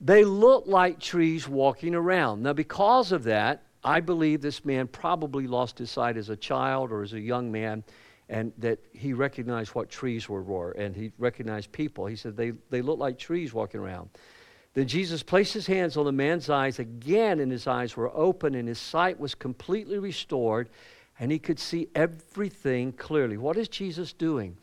They 0.01 0.25
look 0.25 0.67
like 0.67 1.01
trees 1.01 1.49
walking 1.49 1.95
around. 1.95 2.43
Now, 2.43 2.53
because 2.53 3.13
of 3.13 3.25
that, 3.25 3.66
I 3.87 4.01
believe 4.01 4.41
this 4.41 4.65
man 4.65 4.89
probably 4.89 5.47
lost 5.47 5.79
his 5.79 5.93
sight 5.93 6.17
as 6.17 6.29
a 6.29 6.37
child 6.37 6.91
or 6.91 7.05
as 7.05 7.13
a 7.13 7.21
young 7.21 7.53
man, 7.53 7.85
and 8.29 8.53
that 8.59 8.81
he 8.93 9.13
recognized 9.13 9.77
what 9.77 9.89
trees 9.89 10.29
were, 10.29 10.43
were 10.43 10.73
and 10.73 10.97
he 10.97 11.13
recognized 11.19 11.71
people. 11.71 12.05
He 12.07 12.17
said, 12.17 12.37
they, 12.37 12.51
they 12.71 12.83
look 12.83 12.99
like 12.99 13.17
trees 13.17 13.55
walking 13.55 13.81
around. 13.81 14.11
Then 14.75 14.89
Jesus 14.89 15.23
placed 15.23 15.55
his 15.55 15.69
hands 15.69 15.97
on 15.97 16.05
the 16.05 16.13
man's 16.13 16.51
eyes 16.51 16.81
again, 16.81 17.39
and 17.39 17.51
his 17.53 17.69
eyes 17.69 17.97
were 17.97 18.11
open, 18.13 18.57
and 18.57 18.67
his 18.67 18.81
sight 18.81 19.21
was 19.21 19.37
completely 19.37 19.99
restored, 19.99 20.69
and 21.21 21.31
he 21.31 21.39
could 21.39 21.61
see 21.61 21.89
everything 21.95 22.93
clearly. 22.93 23.37
What 23.37 23.57
is 23.57 23.69
Jesus 23.69 24.13
doing? 24.13 24.57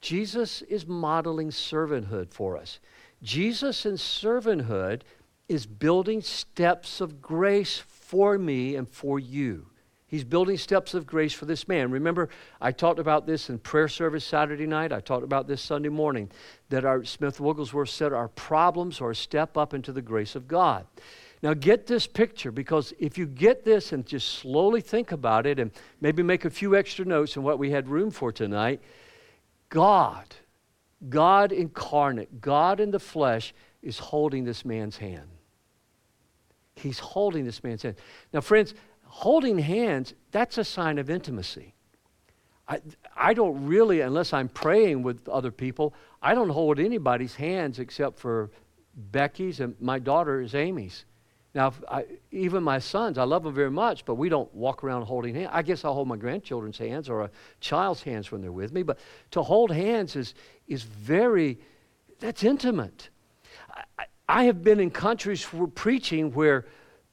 Jesus 0.00 0.62
is 0.62 0.86
modeling 0.86 1.50
servanthood 1.50 2.32
for 2.32 2.56
us. 2.56 2.80
Jesus 3.22 3.84
in 3.84 3.94
servanthood 3.94 5.02
is 5.50 5.66
building 5.66 6.22
steps 6.22 7.00
of 7.02 7.20
grace 7.20 7.78
for 8.10 8.36
me 8.36 8.74
and 8.74 8.88
for 8.88 9.20
you. 9.20 9.66
He's 10.08 10.24
building 10.24 10.58
steps 10.58 10.94
of 10.94 11.06
grace 11.06 11.32
for 11.32 11.44
this 11.44 11.68
man. 11.68 11.92
Remember, 11.92 12.28
I 12.60 12.72
talked 12.72 12.98
about 12.98 13.24
this 13.24 13.48
in 13.48 13.60
prayer 13.60 13.86
service 13.86 14.24
Saturday 14.24 14.66
night. 14.66 14.92
I 14.92 14.98
talked 14.98 15.22
about 15.22 15.46
this 15.46 15.62
Sunday 15.62 15.90
morning 15.90 16.28
that 16.70 16.84
our 16.84 17.04
Smith 17.04 17.38
Wigglesworth 17.38 17.90
said 17.90 18.12
our 18.12 18.26
problems 18.26 19.00
are 19.00 19.12
a 19.12 19.14
step 19.14 19.56
up 19.56 19.74
into 19.74 19.92
the 19.92 20.02
grace 20.02 20.34
of 20.34 20.48
God. 20.48 20.84
Now, 21.40 21.54
get 21.54 21.86
this 21.86 22.08
picture 22.08 22.50
because 22.50 22.92
if 22.98 23.16
you 23.16 23.26
get 23.26 23.64
this 23.64 23.92
and 23.92 24.04
just 24.04 24.26
slowly 24.40 24.80
think 24.80 25.12
about 25.12 25.46
it 25.46 25.60
and 25.60 25.70
maybe 26.00 26.24
make 26.24 26.44
a 26.44 26.50
few 26.50 26.74
extra 26.74 27.04
notes 27.04 27.36
in 27.36 27.44
what 27.44 27.60
we 27.60 27.70
had 27.70 27.88
room 27.88 28.10
for 28.10 28.32
tonight, 28.32 28.80
God, 29.68 30.26
God 31.08 31.52
incarnate, 31.52 32.40
God 32.40 32.80
in 32.80 32.90
the 32.90 32.98
flesh, 32.98 33.54
is 33.80 34.00
holding 34.00 34.42
this 34.42 34.64
man's 34.64 34.96
hand. 34.96 35.30
He's 36.80 36.98
holding 36.98 37.44
this 37.44 37.62
man's 37.62 37.82
hand. 37.82 37.96
Now, 38.32 38.40
friends, 38.40 38.74
holding 39.04 39.58
hands, 39.58 40.14
that's 40.30 40.58
a 40.58 40.64
sign 40.64 40.98
of 40.98 41.10
intimacy. 41.10 41.74
I, 42.68 42.80
I 43.16 43.34
don't 43.34 43.66
really, 43.66 44.00
unless 44.00 44.32
I'm 44.32 44.48
praying 44.48 45.02
with 45.02 45.28
other 45.28 45.50
people, 45.50 45.94
I 46.22 46.34
don't 46.34 46.50
hold 46.50 46.78
anybody's 46.78 47.34
hands 47.34 47.78
except 47.80 48.18
for 48.18 48.50
Becky's 48.94 49.60
and 49.60 49.74
my 49.80 49.98
daughter 49.98 50.40
is 50.40 50.54
Amy's. 50.54 51.04
Now, 51.52 51.72
I, 51.90 52.04
even 52.30 52.62
my 52.62 52.78
sons, 52.78 53.18
I 53.18 53.24
love 53.24 53.42
them 53.42 53.54
very 53.54 53.70
much, 53.72 54.04
but 54.04 54.14
we 54.14 54.28
don't 54.28 54.52
walk 54.54 54.84
around 54.84 55.02
holding 55.02 55.34
hands. 55.34 55.50
I 55.52 55.62
guess 55.62 55.84
I'll 55.84 55.94
hold 55.94 56.06
my 56.06 56.16
grandchildren's 56.16 56.78
hands 56.78 57.08
or 57.08 57.22
a 57.22 57.30
child's 57.58 58.02
hands 58.02 58.30
when 58.30 58.40
they're 58.40 58.52
with 58.52 58.72
me, 58.72 58.84
but 58.84 59.00
to 59.32 59.42
hold 59.42 59.72
hands 59.72 60.14
is, 60.14 60.34
is 60.68 60.84
very, 60.84 61.58
that's 62.20 62.44
intimate. 62.44 63.08
I, 63.98 64.04
I 64.30 64.44
have 64.44 64.62
been 64.62 64.78
in 64.78 64.90
countries 64.90 65.42
where 65.44 65.66
preaching 65.66 66.32
where 66.32 66.64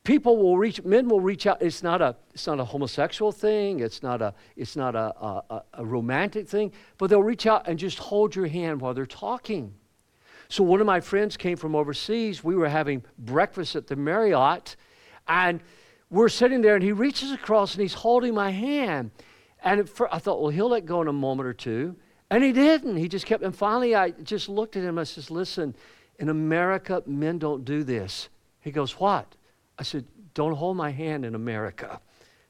people 0.03 0.37
will 0.37 0.55
reach, 0.55 0.83
men 0.83 1.09
will 1.09 1.19
reach 1.19 1.47
out. 1.47 1.59
It's 1.63 1.81
not 1.81 1.99
a, 1.99 2.15
it's 2.31 2.45
not 2.45 2.59
a 2.59 2.63
homosexual 2.63 3.31
thing. 3.31 3.79
It's 3.79 4.03
not 4.03 4.21
a, 4.21 4.35
it's 4.55 4.75
not 4.75 4.95
a, 4.95 5.15
a, 5.19 5.63
a 5.73 5.85
romantic 5.85 6.47
thing, 6.47 6.71
but 6.99 7.09
they'll 7.09 7.23
reach 7.23 7.47
out 7.47 7.67
and 7.67 7.79
just 7.79 7.97
hold 7.97 8.35
your 8.35 8.45
hand 8.45 8.81
while 8.81 8.93
they're 8.93 9.07
talking. 9.07 9.73
So 10.47 10.63
one 10.63 10.79
of 10.79 10.85
my 10.85 10.99
friends 10.99 11.37
came 11.37 11.57
from 11.57 11.75
overseas. 11.75 12.43
We 12.43 12.55
were 12.55 12.69
having 12.69 13.03
breakfast 13.17 13.75
at 13.75 13.87
the 13.87 13.95
Marriott, 13.95 14.75
and 15.27 15.59
we're 16.11 16.29
sitting 16.29 16.61
there, 16.61 16.75
and 16.75 16.83
he 16.83 16.91
reaches 16.91 17.31
across 17.31 17.73
and 17.73 17.81
he's 17.81 17.95
holding 17.95 18.35
my 18.35 18.51
hand. 18.51 19.09
And 19.63 19.89
I 20.11 20.19
thought, 20.19 20.39
well, 20.39 20.51
he'll 20.51 20.69
let 20.69 20.85
go 20.85 21.01
in 21.01 21.07
a 21.07 21.13
moment 21.13 21.47
or 21.47 21.53
two. 21.53 21.95
And 22.29 22.43
he 22.43 22.51
didn't. 22.51 22.97
He 22.97 23.07
just 23.07 23.25
kept, 23.25 23.41
and 23.41 23.55
finally 23.55 23.95
I 23.95 24.11
just 24.11 24.49
looked 24.49 24.77
at 24.77 24.83
him. 24.83 24.99
I 24.99 25.03
says, 25.03 25.31
listen, 25.31 25.75
in 26.19 26.29
America, 26.29 27.03
men 27.05 27.37
don't 27.37 27.65
do 27.65 27.83
this. 27.83 28.29
He 28.61 28.71
goes, 28.71 28.93
what? 28.93 29.35
I 29.77 29.83
said, 29.83 30.05
don't 30.33 30.53
hold 30.53 30.77
my 30.77 30.91
hand 30.91 31.25
in 31.25 31.35
America. 31.35 31.99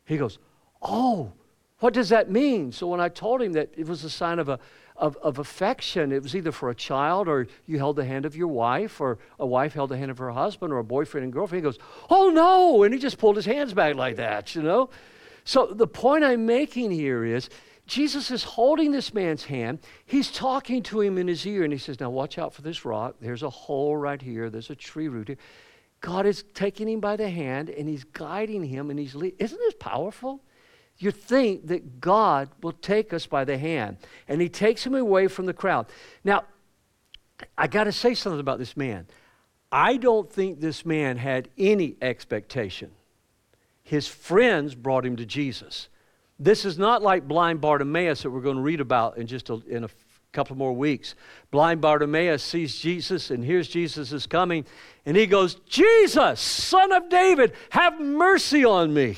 He 0.06 0.18
goes, 0.18 0.40
oh, 0.82 1.32
what 1.80 1.94
does 1.94 2.10
that 2.10 2.30
mean? 2.32 2.72
So 2.72 2.88
when 2.88 3.00
I 3.00 3.10
told 3.10 3.42
him 3.42 3.54
that 3.54 3.70
it 3.78 3.88
was 3.88 4.04
a 4.04 4.10
sign 4.10 4.40
of 4.40 4.50
a, 4.50 4.60
of, 4.98 5.16
of 5.18 5.40
affection. 5.40 6.12
It 6.12 6.24
was 6.24 6.36
either 6.36 6.52
for 6.52 6.70
a 6.70 6.76
child 6.76 7.28
or 7.28 7.48
you 7.66 7.78
held 7.78 7.96
the 7.96 8.06
hand 8.06 8.26
of 8.26 8.36
your 8.36 8.48
wife 8.48 9.00
or 9.00 9.20
a 9.40 9.46
wife 9.46 9.74
held 9.74 9.92
the 9.92 9.98
hand 9.98 10.12
of 10.12 10.18
her 10.18 10.32
husband 10.32 10.74
or 10.74 10.80
a 10.80 10.84
boyfriend 10.84 11.24
and 11.24 11.32
girlfriend. 11.32 11.64
He 11.64 11.68
goes, 11.68 11.80
Oh 12.10 12.30
no! 12.30 12.84
And 12.84 12.94
he 12.94 13.00
just 13.00 13.18
pulled 13.18 13.36
his 13.36 13.46
hands 13.46 13.74
back 13.74 13.96
like 13.96 14.16
that, 14.18 14.56
you 14.56 14.62
know? 14.62 14.90
So 15.44 15.68
the 15.68 15.88
point 15.88 16.24
I'm 16.24 16.46
making 16.46 16.92
here 16.92 17.24
is 17.24 17.50
Jesus 17.88 18.30
is 18.30 18.44
holding 18.44 18.92
this 18.92 19.14
man's 19.14 19.46
hand. 19.46 19.80
He's 20.06 20.32
talking 20.32 20.84
to 20.84 21.02
him 21.02 21.18
in 21.18 21.28
his 21.28 21.46
ear 21.48 21.64
and 21.64 21.74
he 21.74 21.80
says, 21.80 22.00
Now 22.00 22.10
watch 22.10 22.38
out 22.38 22.54
for 22.54 22.62
this 22.62 22.86
rock. 22.86 23.16
There's 23.20 23.44
a 23.44 23.50
hole 23.50 23.98
right 23.98 24.22
here. 24.22 24.50
There's 24.50 24.70
a 24.70 24.76
tree 24.76 25.08
root 25.08 25.30
here. 25.30 25.38
God 26.02 26.26
is 26.26 26.44
taking 26.54 26.88
him 26.88 27.00
by 27.00 27.16
the 27.16 27.30
hand 27.30 27.70
and 27.70 27.90
he's 27.90 28.04
guiding 28.04 28.64
him 28.64 28.92
and 28.92 29.00
he's 29.00 29.16
leading. 29.16 29.40
Isn't 29.40 29.58
this 29.58 29.76
powerful? 29.80 30.42
you 31.00 31.12
think 31.12 31.68
that 31.68 32.02
God 32.02 32.50
will 32.62 32.72
take 32.72 33.14
us 33.14 33.26
by 33.26 33.46
the 33.46 33.58
hand. 33.58 33.98
And 34.28 34.42
he 34.42 34.50
takes 34.50 34.86
him 34.86 34.96
away 34.96 35.28
from 35.28 35.46
the 35.46 35.54
crowd. 35.54 35.88
Now, 36.24 36.46
I 37.58 37.68
got 37.68 37.84
to 37.84 37.92
say 37.92 38.14
something 38.14 38.40
about 38.40 38.60
this 38.60 38.76
man. 38.76 39.08
I 39.72 39.98
don't 39.98 40.32
think 40.32 40.60
this 40.60 40.86
man 40.86 41.18
had 41.18 41.50
any 41.58 41.98
expectation. 42.02 42.92
His 43.84 44.08
friends 44.08 44.76
brought 44.76 45.06
him 45.06 45.18
to 45.18 45.26
Jesus. 45.26 45.88
This 46.40 46.66
is 46.66 46.78
not 46.78 47.02
like 47.02 47.28
blind 47.28 47.62
Bartimaeus 47.62 48.24
that 48.24 48.30
we're 48.30 48.42
going 48.42 48.58
to 48.58 48.62
read 48.62 48.82
about 48.82 49.18
in 49.18 49.28
just 49.28 49.50
a, 49.50 49.62
in 49.68 49.84
a 49.84 49.90
couple 50.32 50.56
more 50.56 50.74
weeks. 50.74 51.16
Blind 51.50 51.82
Bartimaeus 51.82 52.44
sees 52.44 52.78
Jesus 52.78 53.32
and 53.32 53.44
hears 53.44 53.68
Jesus 53.68 54.12
is 54.12 54.28
coming, 54.28 54.66
and 55.06 55.18
he 55.18 55.26
goes, 55.26 55.56
Jesus, 55.68 56.40
son 56.40 56.92
of 56.92 57.10
David, 57.10 57.54
have 57.72 58.00
mercy 58.00 58.64
on 58.64 58.94
me. 58.94 59.18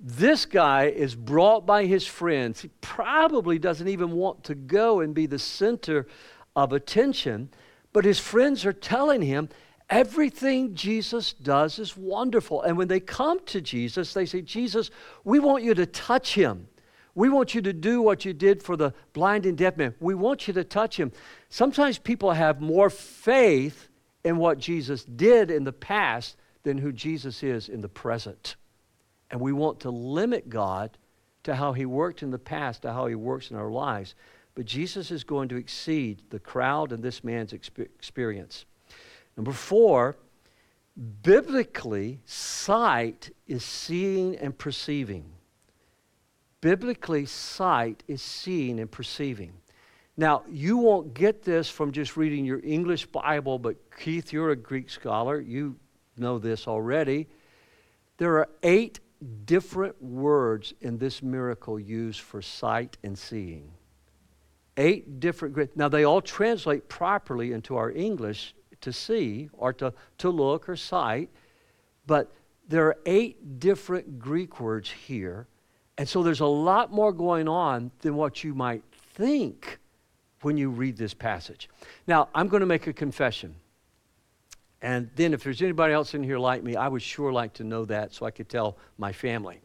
This 0.00 0.46
guy 0.46 0.86
is 0.86 1.14
brought 1.14 1.64
by 1.64 1.86
his 1.86 2.04
friends. 2.04 2.60
He 2.62 2.70
probably 2.80 3.60
doesn't 3.60 3.86
even 3.86 4.10
want 4.12 4.42
to 4.44 4.56
go 4.56 4.98
and 4.98 5.14
be 5.14 5.26
the 5.26 5.38
center 5.38 6.08
of 6.56 6.72
attention, 6.72 7.50
but 7.92 8.04
his 8.04 8.18
friends 8.18 8.66
are 8.66 8.72
telling 8.72 9.22
him 9.22 9.48
everything 9.92 10.74
Jesus 10.74 11.34
does 11.34 11.78
is 11.78 11.96
wonderful. 11.96 12.62
And 12.62 12.78
when 12.78 12.88
they 12.88 12.98
come 12.98 13.38
to 13.46 13.60
Jesus, 13.60 14.14
they 14.14 14.24
say, 14.24 14.40
Jesus, 14.40 14.90
we 15.22 15.38
want 15.38 15.62
you 15.62 15.74
to 15.74 15.84
touch 15.84 16.34
him. 16.34 16.66
We 17.14 17.28
want 17.28 17.54
you 17.54 17.60
to 17.60 17.74
do 17.74 18.00
what 18.00 18.24
you 18.24 18.32
did 18.32 18.62
for 18.62 18.74
the 18.74 18.94
blind 19.12 19.44
and 19.44 19.56
deaf 19.56 19.76
man. 19.76 19.94
We 20.00 20.14
want 20.14 20.48
you 20.48 20.54
to 20.54 20.64
touch 20.64 20.96
him. 20.96 21.12
Sometimes 21.50 21.98
people 21.98 22.32
have 22.32 22.58
more 22.58 22.88
faith 22.88 23.90
in 24.24 24.38
what 24.38 24.56
Jesus 24.56 25.04
did 25.04 25.50
in 25.50 25.64
the 25.64 25.74
past 25.74 26.38
than 26.62 26.78
who 26.78 26.90
Jesus 26.90 27.42
is 27.42 27.68
in 27.68 27.82
the 27.82 27.88
present. 27.88 28.56
And 29.30 29.42
we 29.42 29.52
want 29.52 29.80
to 29.80 29.90
limit 29.90 30.48
God 30.48 30.96
to 31.42 31.54
how 31.54 31.74
he 31.74 31.84
worked 31.84 32.22
in 32.22 32.30
the 32.30 32.38
past, 32.38 32.82
to 32.82 32.94
how 32.94 33.08
he 33.08 33.14
works 33.14 33.50
in 33.50 33.58
our 33.58 33.70
lives. 33.70 34.14
But 34.54 34.64
Jesus 34.64 35.10
is 35.10 35.22
going 35.22 35.50
to 35.50 35.56
exceed 35.56 36.22
the 36.30 36.38
crowd 36.38 36.92
and 36.92 37.02
this 37.02 37.22
man's 37.22 37.52
experience. 37.52 38.64
Number 39.36 39.52
four, 39.52 40.16
biblically, 41.22 42.20
sight 42.24 43.30
is 43.46 43.64
seeing 43.64 44.36
and 44.36 44.56
perceiving. 44.56 45.24
Biblically, 46.60 47.26
sight 47.26 48.02
is 48.06 48.22
seeing 48.22 48.78
and 48.78 48.90
perceiving. 48.90 49.52
Now, 50.16 50.42
you 50.48 50.76
won't 50.76 51.14
get 51.14 51.42
this 51.42 51.68
from 51.68 51.90
just 51.90 52.16
reading 52.16 52.44
your 52.44 52.60
English 52.62 53.06
Bible, 53.06 53.58
but 53.58 53.76
Keith, 53.98 54.32
you're 54.32 54.50
a 54.50 54.56
Greek 54.56 54.90
scholar. 54.90 55.40
You 55.40 55.76
know 56.16 56.38
this 56.38 56.68
already. 56.68 57.28
There 58.18 58.36
are 58.38 58.48
eight 58.62 59.00
different 59.44 60.00
words 60.02 60.74
in 60.80 60.98
this 60.98 61.22
miracle 61.22 61.80
used 61.80 62.20
for 62.20 62.42
sight 62.42 62.98
and 63.02 63.18
seeing. 63.18 63.72
Eight 64.76 65.20
different, 65.20 65.76
now 65.76 65.88
they 65.88 66.04
all 66.04 66.20
translate 66.20 66.88
properly 66.88 67.52
into 67.52 67.76
our 67.76 67.90
English 67.90 68.54
to 68.82 68.92
see 68.92 69.48
or 69.52 69.72
to, 69.74 69.92
to 70.18 70.30
look 70.30 70.68
or 70.68 70.76
sight, 70.76 71.30
but 72.06 72.32
there 72.68 72.86
are 72.86 72.96
eight 73.06 73.58
different 73.58 74.18
Greek 74.18 74.60
words 74.60 74.90
here. 74.90 75.46
And 75.98 76.08
so 76.08 76.22
there's 76.22 76.40
a 76.40 76.46
lot 76.46 76.92
more 76.92 77.12
going 77.12 77.48
on 77.48 77.90
than 78.00 78.16
what 78.16 78.44
you 78.44 78.54
might 78.54 78.82
think 79.14 79.78
when 80.42 80.56
you 80.56 80.70
read 80.70 80.96
this 80.96 81.14
passage. 81.14 81.68
Now, 82.06 82.28
I'm 82.34 82.48
going 82.48 82.60
to 82.60 82.66
make 82.66 82.86
a 82.86 82.92
confession. 82.92 83.54
And 84.80 85.08
then, 85.14 85.32
if 85.32 85.44
there's 85.44 85.62
anybody 85.62 85.94
else 85.94 86.14
in 86.14 86.24
here 86.24 86.38
like 86.38 86.64
me, 86.64 86.74
I 86.74 86.88
would 86.88 87.02
sure 87.02 87.32
like 87.32 87.52
to 87.54 87.64
know 87.64 87.84
that 87.84 88.12
so 88.12 88.26
I 88.26 88.32
could 88.32 88.48
tell 88.48 88.76
my 88.98 89.12
family. 89.12 89.60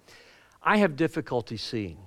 I 0.62 0.78
have 0.78 0.96
difficulty 0.96 1.58
seeing. 1.58 1.98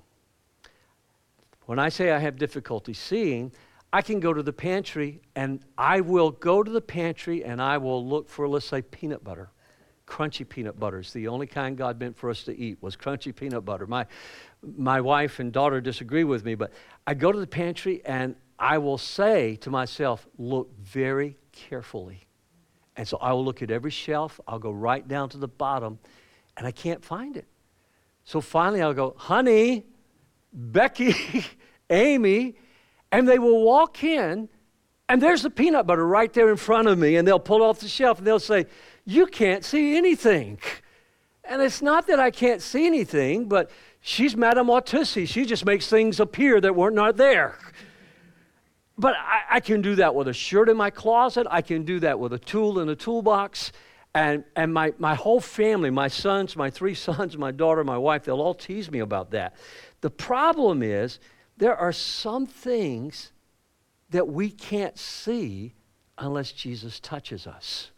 When 1.67 1.79
I 1.79 1.89
say 1.89 2.13
I 2.13 2.19
have 2.19 2.37
difficulty 2.37 2.93
seeing, 2.93 3.51
I 3.93 4.03
can 4.03 4.21
go 4.21 4.33
to 4.33 4.43
the 4.43 4.53
pantry 4.53 5.21
and 5.35 5.61
I 5.77 6.01
will 6.01 6.31
go 6.31 6.63
to 6.63 6.71
the 6.71 6.81
pantry 6.81 7.45
and 7.45 7.61
I 7.61 7.79
will 7.79 8.07
look 8.07 8.29
for, 8.29 8.49
let's 8.49 8.67
say, 8.67 8.83
peanut 8.83 9.25
butter. 9.25 9.51
Crunchy 10.07 10.49
peanut 10.49 10.79
butter 10.79 11.01
is 11.01 11.13
the 11.13 11.29
only 11.29 11.47
kind 11.47 11.77
God 11.77 11.99
meant 11.99 12.17
for 12.17 12.31
us 12.31 12.45
to 12.45 12.57
eat 12.57 12.79
was 12.81 12.97
crunchy 12.97 13.35
peanut 13.35 13.65
butter. 13.65 13.87
My, 13.87 14.07
my 14.63 15.01
wife 15.01 15.39
and 15.41 15.53
daughter 15.53 15.81
disagree 15.81 16.25
with 16.25 16.45
me, 16.45 16.55
but 16.55 16.73
I 17.07 17.15
go 17.15 17.33
to 17.33 17.39
the 17.39 17.47
pantry 17.47 18.03
and 18.05 18.37
I 18.59 18.79
will 18.79 18.99
say 18.99 19.57
to 19.57 19.71
myself, 19.71 20.29
look 20.37 20.77
very 20.79 21.37
carefully 21.53 22.27
And 22.97 23.09
so 23.09 23.17
I 23.19 23.33
will 23.33 23.45
look 23.45 23.63
at 23.63 23.71
every 23.71 23.91
shelf, 23.91 24.39
I'll 24.47 24.59
go 24.59 24.71
right 24.71 25.07
down 25.07 25.31
to 25.31 25.39
the 25.39 25.49
bottom, 25.49 25.99
and 26.57 26.67
I 26.67 26.71
can't 26.71 27.05
find 27.05 27.37
it. 27.37 27.47
So 28.25 28.41
finally 28.41 28.83
I'll 28.83 28.95
go, 28.95 29.15
honey, 29.17 29.87
Becky, 30.53 31.15
Amy, 31.91 32.57
and 33.13 33.29
they 33.29 33.39
will 33.39 33.63
walk 33.63 34.05
in, 34.05 34.49
and 35.09 35.21
there's 35.21 35.43
the 35.43 35.51
peanut 35.51 35.87
butter 35.87 36.07
right 36.07 36.33
there 36.33 36.51
in 36.51 36.57
front 36.57 36.89
of 36.89 36.99
me, 36.99 37.17
and 37.17 37.27
they'll 37.27 37.41
pull 37.41 37.63
off 37.63 37.81
the 37.81 37.89
shelf 37.89 38.19
and 38.19 38.27
they'll 38.27 38.39
say, 38.39 38.67
You 39.05 39.27
can't 39.27 39.65
see 39.65 39.97
anything. 39.97 40.59
And 41.45 41.61
it's 41.61 41.83
not 41.83 42.07
that 42.07 42.21
I 42.21 42.31
can't 42.31 42.63
see 42.63 42.87
anything, 42.87 43.49
but 43.49 43.71
she's 44.01 44.37
Madame 44.37 44.69
Autissi. 44.69 45.27
She 45.27 45.45
just 45.45 45.67
makes 45.67 45.89
things 45.89 46.21
appear 46.21 46.61
that 46.61 46.77
were 46.77 46.93
not 46.93 47.01
not 47.01 47.17
there. 47.17 47.59
But 48.97 49.15
I, 49.17 49.57
I, 49.57 49.61
can 49.61 49.81
do 49.81 49.95
that 49.95 50.15
with 50.15 50.29
a 50.29 50.33
shirt 50.35 50.69
in 50.69 50.77
my 50.77 50.91
closet. 50.91 51.47
I 51.51 51.63
can 51.63 51.85
do 51.85 52.01
that 52.01 52.21
with 52.21 52.35
a 52.35 52.39
tool 52.39 52.81
in 52.81 52.91
a 52.91 52.95
toolbox. 52.95 53.73
And, 54.15 54.45
and 54.55 54.75
my, 54.75 54.93
my 54.99 55.15
whole 55.15 55.41
family, 55.41 55.91
my 55.91 56.09
sons, 56.09 56.55
my 56.55 56.69
three 56.69 56.95
sons, 57.07 57.37
my 57.39 57.51
daughter, 57.51 57.83
my 57.83 57.99
wife, 57.99 58.25
they'll 58.25 58.43
all 58.43 58.55
tease 58.55 58.91
me 58.91 58.99
about 58.99 59.31
that. 59.31 59.57
The 60.03 60.11
problem 60.11 60.83
is, 60.83 61.19
there 61.61 61.77
are 61.77 61.93
some 61.93 62.47
things 62.47 63.33
that 64.09 64.27
we 64.27 64.51
can't 64.51 64.99
see 64.99 65.75
unless 66.17 66.53
Jesus 66.53 66.99
touches 66.99 67.47
us. 67.47 67.91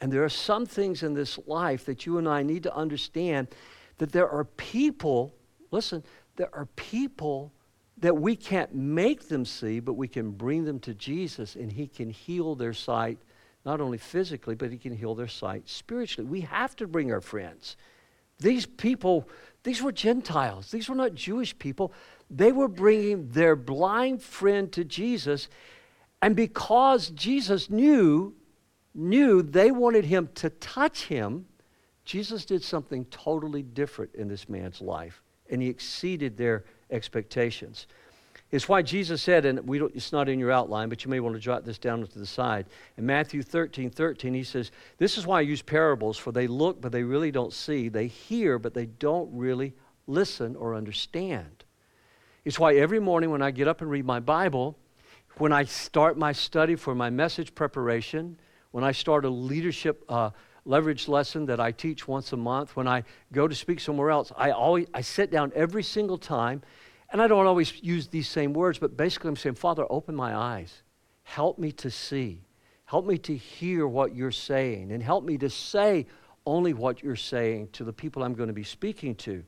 And 0.00 0.12
there 0.12 0.22
are 0.22 0.28
some 0.30 0.66
things 0.66 1.02
in 1.02 1.12
this 1.12 1.36
life 1.46 1.84
that 1.86 2.06
you 2.06 2.16
and 2.16 2.28
I 2.28 2.44
need 2.44 2.62
to 2.62 2.74
understand 2.74 3.48
that 3.98 4.12
there 4.12 4.30
are 4.30 4.44
people, 4.44 5.34
listen, 5.72 6.04
there 6.36 6.48
are 6.54 6.66
people 6.76 7.52
that 7.98 8.16
we 8.16 8.36
can't 8.36 8.72
make 8.72 9.26
them 9.26 9.44
see, 9.44 9.80
but 9.80 9.94
we 9.94 10.06
can 10.06 10.30
bring 10.30 10.64
them 10.64 10.78
to 10.78 10.94
Jesus 10.94 11.56
and 11.56 11.72
He 11.72 11.88
can 11.88 12.08
heal 12.08 12.54
their 12.54 12.72
sight, 12.72 13.18
not 13.64 13.80
only 13.80 13.98
physically, 13.98 14.54
but 14.54 14.70
He 14.70 14.78
can 14.78 14.96
heal 14.96 15.16
their 15.16 15.28
sight 15.28 15.68
spiritually. 15.68 16.30
We 16.30 16.42
have 16.42 16.76
to 16.76 16.86
bring 16.86 17.12
our 17.12 17.20
friends. 17.20 17.76
These 18.38 18.64
people, 18.64 19.28
these 19.64 19.82
were 19.82 19.92
Gentiles, 19.92 20.70
these 20.70 20.88
were 20.88 20.94
not 20.94 21.14
Jewish 21.16 21.58
people. 21.58 21.92
They 22.30 22.52
were 22.52 22.68
bringing 22.68 23.28
their 23.30 23.56
blind 23.56 24.22
friend 24.22 24.70
to 24.72 24.84
Jesus. 24.84 25.48
And 26.22 26.36
because 26.36 27.10
Jesus 27.10 27.68
knew 27.68 28.34
knew 28.94 29.42
they 29.42 29.70
wanted 29.70 30.04
him 30.04 30.28
to 30.34 30.50
touch 30.50 31.04
him, 31.04 31.46
Jesus 32.04 32.44
did 32.44 32.62
something 32.62 33.04
totally 33.06 33.62
different 33.62 34.14
in 34.14 34.26
this 34.26 34.48
man's 34.48 34.80
life, 34.80 35.22
and 35.48 35.62
he 35.62 35.68
exceeded 35.68 36.36
their 36.36 36.64
expectations. 36.90 37.86
It's 38.50 38.68
why 38.68 38.82
Jesus 38.82 39.22
said, 39.22 39.46
and 39.46 39.64
we 39.66 39.78
don't, 39.78 39.94
it's 39.94 40.10
not 40.10 40.28
in 40.28 40.40
your 40.40 40.50
outline, 40.50 40.88
but 40.88 41.04
you 41.04 41.10
may 41.10 41.20
want 41.20 41.36
to 41.36 41.40
jot 41.40 41.64
this 41.64 41.78
down 41.78 42.04
to 42.04 42.18
the 42.18 42.26
side. 42.26 42.66
In 42.96 43.06
Matthew 43.06 43.42
13 43.42 43.90
13, 43.90 44.34
he 44.34 44.42
says, 44.42 44.72
This 44.98 45.16
is 45.16 45.24
why 45.24 45.38
I 45.38 45.42
use 45.42 45.62
parables, 45.62 46.18
for 46.18 46.32
they 46.32 46.48
look, 46.48 46.80
but 46.80 46.90
they 46.90 47.04
really 47.04 47.30
don't 47.30 47.52
see. 47.52 47.88
They 47.88 48.08
hear, 48.08 48.58
but 48.58 48.74
they 48.74 48.86
don't 48.86 49.30
really 49.32 49.72
listen 50.08 50.56
or 50.56 50.74
understand. 50.74 51.64
It's 52.44 52.58
why 52.58 52.74
every 52.76 53.00
morning 53.00 53.30
when 53.30 53.42
I 53.42 53.50
get 53.50 53.68
up 53.68 53.82
and 53.82 53.90
read 53.90 54.06
my 54.06 54.18
Bible, 54.18 54.78
when 55.36 55.52
I 55.52 55.64
start 55.64 56.16
my 56.16 56.32
study 56.32 56.74
for 56.74 56.94
my 56.94 57.10
message 57.10 57.54
preparation, 57.54 58.38
when 58.70 58.82
I 58.82 58.92
start 58.92 59.26
a 59.26 59.28
leadership 59.28 60.04
uh, 60.08 60.30
leverage 60.64 61.06
lesson 61.06 61.44
that 61.46 61.60
I 61.60 61.70
teach 61.72 62.08
once 62.08 62.32
a 62.32 62.38
month, 62.38 62.76
when 62.76 62.88
I 62.88 63.04
go 63.32 63.46
to 63.46 63.54
speak 63.54 63.78
somewhere 63.78 64.10
else, 64.10 64.32
I 64.36 64.52
always 64.52 64.86
I 64.94 65.02
sit 65.02 65.30
down 65.30 65.52
every 65.54 65.82
single 65.82 66.16
time, 66.16 66.62
and 67.12 67.20
I 67.20 67.26
don't 67.26 67.46
always 67.46 67.82
use 67.82 68.08
these 68.08 68.28
same 68.28 68.54
words, 68.54 68.78
but 68.78 68.96
basically 68.96 69.28
I'm 69.28 69.36
saying, 69.36 69.56
Father, 69.56 69.84
open 69.90 70.14
my 70.14 70.34
eyes, 70.34 70.82
help 71.24 71.58
me 71.58 71.72
to 71.72 71.90
see, 71.90 72.42
help 72.86 73.06
me 73.06 73.18
to 73.18 73.36
hear 73.36 73.86
what 73.86 74.14
you're 74.14 74.30
saying, 74.30 74.92
and 74.92 75.02
help 75.02 75.24
me 75.24 75.36
to 75.38 75.50
say 75.50 76.06
only 76.46 76.72
what 76.72 77.02
you're 77.02 77.16
saying 77.16 77.68
to 77.72 77.84
the 77.84 77.92
people 77.92 78.22
I'm 78.22 78.34
going 78.34 78.48
to 78.48 78.54
be 78.54 78.64
speaking 78.64 79.14
to. 79.16 79.44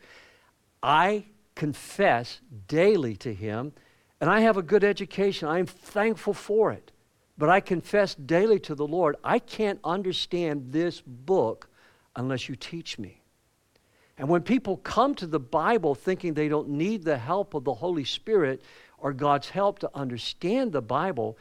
I 0.83 1.25
confess 1.55 2.41
daily 2.69 3.17
to 3.17 3.33
Him, 3.33 3.73
and 4.21 4.31
I 4.31 4.41
have 4.41 4.57
a 4.57 4.63
good 4.63 4.85
education. 4.85 5.49
I 5.49 5.59
am 5.59 5.67
thankful 5.67 6.35
for 6.35 6.73
it. 6.73 6.93
But 7.39 7.49
I 7.49 7.61
confess 7.61 8.15
daily 8.15 8.61
to 8.61 8.75
the 8.75 8.87
Lord, 8.87 9.17
I 9.25 9.39
can't 9.39 9.81
understand 9.83 10.73
this 10.73 11.01
book 11.01 11.69
unless 12.15 12.49
you 12.49 12.55
teach 12.55 12.99
me. 12.99 13.23
And 14.19 14.29
when 14.29 14.43
people 14.43 14.77
come 14.77 15.15
to 15.17 15.27
the 15.27 15.41
Bible 15.41 15.95
thinking 15.95 16.35
they 16.35 16.49
don't 16.49 16.69
need 16.69 17.03
the 17.03 17.19
help 17.19 17.55
of 17.55 17.65
the 17.65 17.75
Holy 17.75 18.05
Spirit 18.05 18.63
or 18.99 19.13
God's 19.13 19.49
help 19.49 19.79
to 19.81 19.91
understand 19.95 20.73
the 20.73 20.83
Bible, 20.83 21.39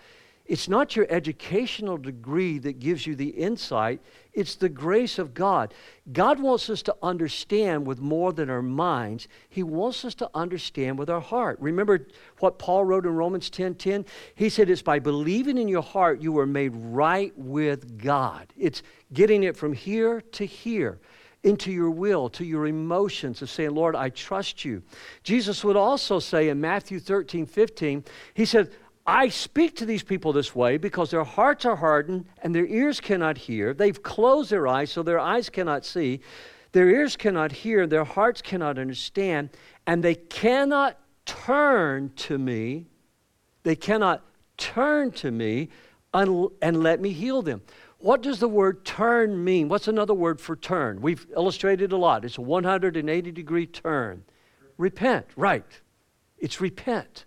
it's 0.51 0.67
not 0.67 0.97
your 0.97 1.07
educational 1.09 1.95
degree 1.95 2.59
that 2.59 2.77
gives 2.77 3.07
you 3.07 3.15
the 3.15 3.29
insight, 3.29 4.01
it's 4.33 4.55
the 4.55 4.67
grace 4.67 5.17
of 5.17 5.33
God. 5.33 5.73
God 6.11 6.41
wants 6.41 6.69
us 6.69 6.81
to 6.81 6.95
understand 7.01 7.87
with 7.87 8.01
more 8.01 8.33
than 8.33 8.49
our 8.49 8.61
minds. 8.61 9.29
He 9.47 9.63
wants 9.63 10.03
us 10.03 10.13
to 10.15 10.29
understand 10.35 10.99
with 10.99 11.09
our 11.09 11.21
heart. 11.21 11.57
Remember 11.61 12.05
what 12.39 12.59
Paul 12.59 12.83
wrote 12.83 13.05
in 13.05 13.15
Romans 13.15 13.49
10:10? 13.49 13.77
10, 13.77 14.03
10? 14.03 14.05
He 14.35 14.49
said 14.49 14.69
it's 14.69 14.81
by 14.81 14.99
believing 14.99 15.57
in 15.57 15.69
your 15.69 15.83
heart 15.83 16.19
you 16.19 16.33
were 16.33 16.45
made 16.45 16.75
right 16.75 17.31
with 17.37 17.97
God. 17.97 18.51
It's 18.57 18.83
getting 19.13 19.43
it 19.43 19.55
from 19.55 19.71
here 19.71 20.19
to 20.33 20.45
here 20.45 20.99
into 21.43 21.71
your 21.71 21.91
will, 21.91 22.29
to 22.29 22.43
your 22.43 22.67
emotions, 22.67 23.41
of 23.41 23.49
saying, 23.49 23.71
Lord, 23.71 23.95
I 23.95 24.09
trust 24.09 24.63
you. 24.65 24.83
Jesus 25.23 25.63
would 25.63 25.77
also 25.77 26.19
say 26.19 26.49
in 26.49 26.59
Matthew 26.61 26.99
13, 26.99 27.45
15, 27.45 28.03
He 28.33 28.45
said, 28.45 28.69
I 29.05 29.29
speak 29.29 29.75
to 29.77 29.85
these 29.85 30.03
people 30.03 30.31
this 30.31 30.55
way 30.55 30.77
because 30.77 31.09
their 31.11 31.23
hearts 31.23 31.65
are 31.65 31.75
hardened 31.75 32.25
and 32.43 32.53
their 32.53 32.65
ears 32.65 32.99
cannot 32.99 33.37
hear. 33.37 33.73
They've 33.73 34.01
closed 34.01 34.51
their 34.51 34.67
eyes 34.67 34.91
so 34.91 35.01
their 35.01 35.19
eyes 35.19 35.49
cannot 35.49 35.85
see. 35.85 36.21
Their 36.71 36.89
ears 36.89 37.17
cannot 37.17 37.51
hear, 37.51 37.87
their 37.87 38.05
hearts 38.05 38.41
cannot 38.41 38.77
understand, 38.77 39.49
and 39.85 40.01
they 40.01 40.15
cannot 40.15 40.97
turn 41.25 42.11
to 42.15 42.37
me. 42.37 42.87
They 43.63 43.75
cannot 43.75 44.23
turn 44.57 45.11
to 45.11 45.31
me 45.31 45.69
and, 46.13 46.49
and 46.61 46.81
let 46.81 47.01
me 47.01 47.11
heal 47.11 47.41
them. 47.41 47.61
What 47.97 48.21
does 48.21 48.39
the 48.39 48.47
word 48.47 48.83
turn 48.85 49.43
mean? 49.43 49.69
What's 49.69 49.87
another 49.87 50.13
word 50.13 50.39
for 50.39 50.55
turn? 50.55 51.01
We've 51.01 51.25
illustrated 51.35 51.91
a 51.91 51.97
lot. 51.97 52.25
It's 52.25 52.37
a 52.37 52.41
180 52.41 53.31
degree 53.31 53.67
turn. 53.67 54.23
Repent, 54.77 55.27
right. 55.35 55.65
It's 56.39 56.59
repent. 56.59 57.25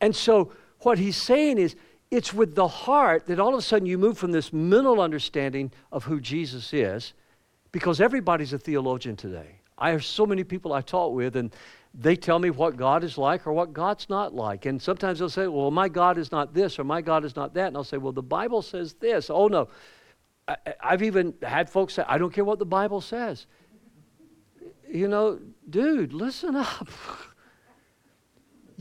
And 0.00 0.14
so 0.14 0.52
what 0.80 0.98
he's 0.98 1.16
saying 1.16 1.58
is 1.58 1.76
it's 2.10 2.32
with 2.32 2.54
the 2.54 2.68
heart 2.68 3.26
that 3.26 3.40
all 3.40 3.54
of 3.54 3.58
a 3.58 3.62
sudden 3.62 3.86
you 3.86 3.98
move 3.98 4.18
from 4.18 4.32
this 4.32 4.52
mental 4.52 5.00
understanding 5.00 5.72
of 5.90 6.04
who 6.04 6.20
Jesus 6.20 6.72
is, 6.72 7.12
because 7.72 8.00
everybody's 8.00 8.52
a 8.52 8.58
theologian 8.58 9.16
today. 9.16 9.60
I 9.76 9.90
have 9.90 10.04
so 10.04 10.24
many 10.24 10.44
people 10.44 10.72
I 10.72 10.80
talk 10.80 11.12
with, 11.12 11.34
and 11.34 11.52
they 11.92 12.16
tell 12.16 12.38
me 12.38 12.50
what 12.50 12.76
God 12.76 13.04
is 13.04 13.18
like 13.18 13.46
or 13.46 13.52
what 13.52 13.72
God's 13.72 14.08
not 14.08 14.34
like. 14.34 14.66
And 14.66 14.80
sometimes 14.80 15.18
they'll 15.18 15.28
say, 15.28 15.46
Well, 15.46 15.70
my 15.70 15.88
God 15.88 16.18
is 16.18 16.32
not 16.32 16.54
this 16.54 16.78
or 16.78 16.84
my 16.84 17.00
God 17.00 17.24
is 17.24 17.36
not 17.36 17.54
that. 17.54 17.68
And 17.68 17.76
I'll 17.76 17.84
say, 17.84 17.96
Well, 17.96 18.12
the 18.12 18.22
Bible 18.22 18.62
says 18.62 18.94
this. 18.94 19.30
Oh, 19.30 19.48
no. 19.48 19.68
I, 20.46 20.56
have 20.80 21.02
even 21.02 21.34
had 21.42 21.70
folks 21.70 21.94
say, 21.94 22.04
I 22.06 22.18
don't 22.18 22.32
care 22.32 22.44
what 22.44 22.58
the 22.58 22.66
Bible 22.66 23.00
says. 23.00 23.46
You 24.88 25.08
know, 25.08 25.40
dude, 25.68 26.12
listen 26.12 26.56
up. 26.56 26.88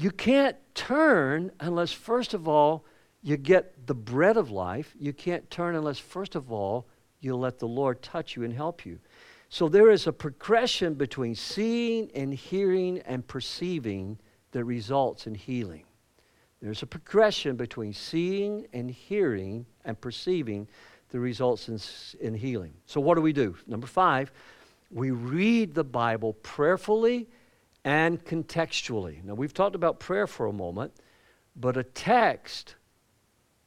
You 0.03 0.11
can't 0.11 0.57
turn 0.75 1.49
unless, 1.61 1.93
first 1.93 2.33
of 2.33 2.45
all, 2.45 2.83
you 3.21 3.37
get 3.37 3.87
the 3.87 3.95
bread 3.95 4.35
of 4.35 4.51
life. 4.51 4.93
You 4.99 5.13
can't 5.13 5.49
turn 5.49 5.75
unless, 5.75 5.97
first 5.97 6.35
of 6.35 6.51
all, 6.51 6.89
you 7.21 7.37
let 7.37 7.57
the 7.57 7.69
Lord 7.69 8.01
touch 8.01 8.35
you 8.35 8.43
and 8.43 8.53
help 8.53 8.85
you. 8.85 8.99
So 9.47 9.69
there 9.69 9.89
is 9.89 10.05
a 10.05 10.11
progression 10.11 10.95
between 10.95 11.35
seeing 11.35 12.11
and 12.13 12.33
hearing 12.33 12.99
and 13.05 13.25
perceiving 13.25 14.19
that 14.51 14.65
results 14.65 15.25
in 15.25 15.35
healing. 15.35 15.85
There's 16.61 16.83
a 16.83 16.87
progression 16.87 17.55
between 17.55 17.93
seeing 17.93 18.67
and 18.73 18.91
hearing 18.91 19.65
and 19.85 20.01
perceiving 20.01 20.67
that 21.11 21.19
results 21.21 21.69
in, 21.69 21.79
in 22.19 22.33
healing. 22.33 22.73
So, 22.87 22.99
what 22.99 23.15
do 23.15 23.21
we 23.21 23.31
do? 23.31 23.55
Number 23.67 23.87
five, 23.87 24.33
we 24.91 25.11
read 25.11 25.73
the 25.73 25.85
Bible 25.85 26.33
prayerfully 26.33 27.29
and 27.83 28.23
contextually. 28.23 29.23
Now, 29.23 29.33
we've 29.33 29.53
talked 29.53 29.75
about 29.75 29.99
prayer 29.99 30.27
for 30.27 30.45
a 30.45 30.53
moment, 30.53 30.93
but 31.55 31.77
a 31.77 31.83
text 31.83 32.75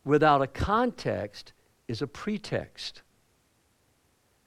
without 0.04 0.42
a 0.42 0.46
context 0.46 1.52
is 1.88 2.02
a 2.02 2.06
pretext. 2.06 3.02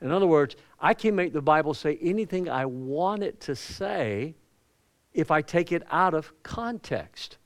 In 0.01 0.11
other 0.11 0.27
words, 0.27 0.55
I 0.79 0.93
can 0.93 1.15
make 1.15 1.33
the 1.33 1.41
Bible 1.41 1.73
say 1.73 1.97
anything 2.01 2.49
I 2.49 2.65
want 2.65 3.21
it 3.21 3.41
to 3.41 3.55
say 3.55 4.35
if 5.13 5.31
I 5.31 5.41
take 5.41 5.71
it 5.71 5.83
out 5.91 6.13
of 6.13 6.31
context. 6.43 7.37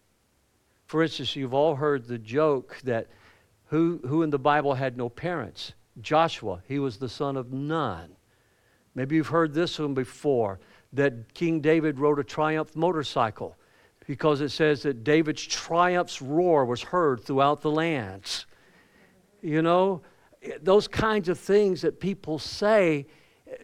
For 0.86 1.02
instance, 1.02 1.36
you've 1.36 1.54
all 1.54 1.76
heard 1.76 2.08
the 2.08 2.20
joke 2.20 2.80
that 2.84 3.08
who, 3.66 4.00
who 4.08 4.22
in 4.22 4.30
the 4.30 4.40
Bible 4.40 4.76
had 4.76 4.96
no 4.96 5.10
parents? 5.10 5.74
Joshua, 6.02 6.62
he 6.68 6.78
was 6.78 6.98
the 6.98 7.10
son 7.10 7.36
of 7.38 7.52
none. 7.52 8.16
Maybe 8.94 9.16
you've 9.16 9.28
heard 9.28 9.54
this 9.54 9.80
one 9.80 9.96
before 9.96 10.60
that 10.94 11.34
King 11.34 11.60
David 11.60 12.00
rode 12.00 12.20
a 12.20 12.24
Triumph 12.24 12.76
motorcycle 12.76 13.58
because 14.08 14.42
it 14.42 14.50
says 14.50 14.84
that 14.84 15.04
David's 15.04 15.46
triumph's 15.46 16.22
roar 16.22 16.66
was 16.66 16.82
heard 16.82 17.24
throughout 17.24 17.62
the 17.62 17.72
lands. 17.72 18.46
You 19.42 19.62
know, 19.62 20.02
those 20.62 20.88
kinds 20.88 21.30
of 21.30 21.40
things 21.40 21.82
that 21.82 22.00
people 22.00 22.38
say, 22.40 23.08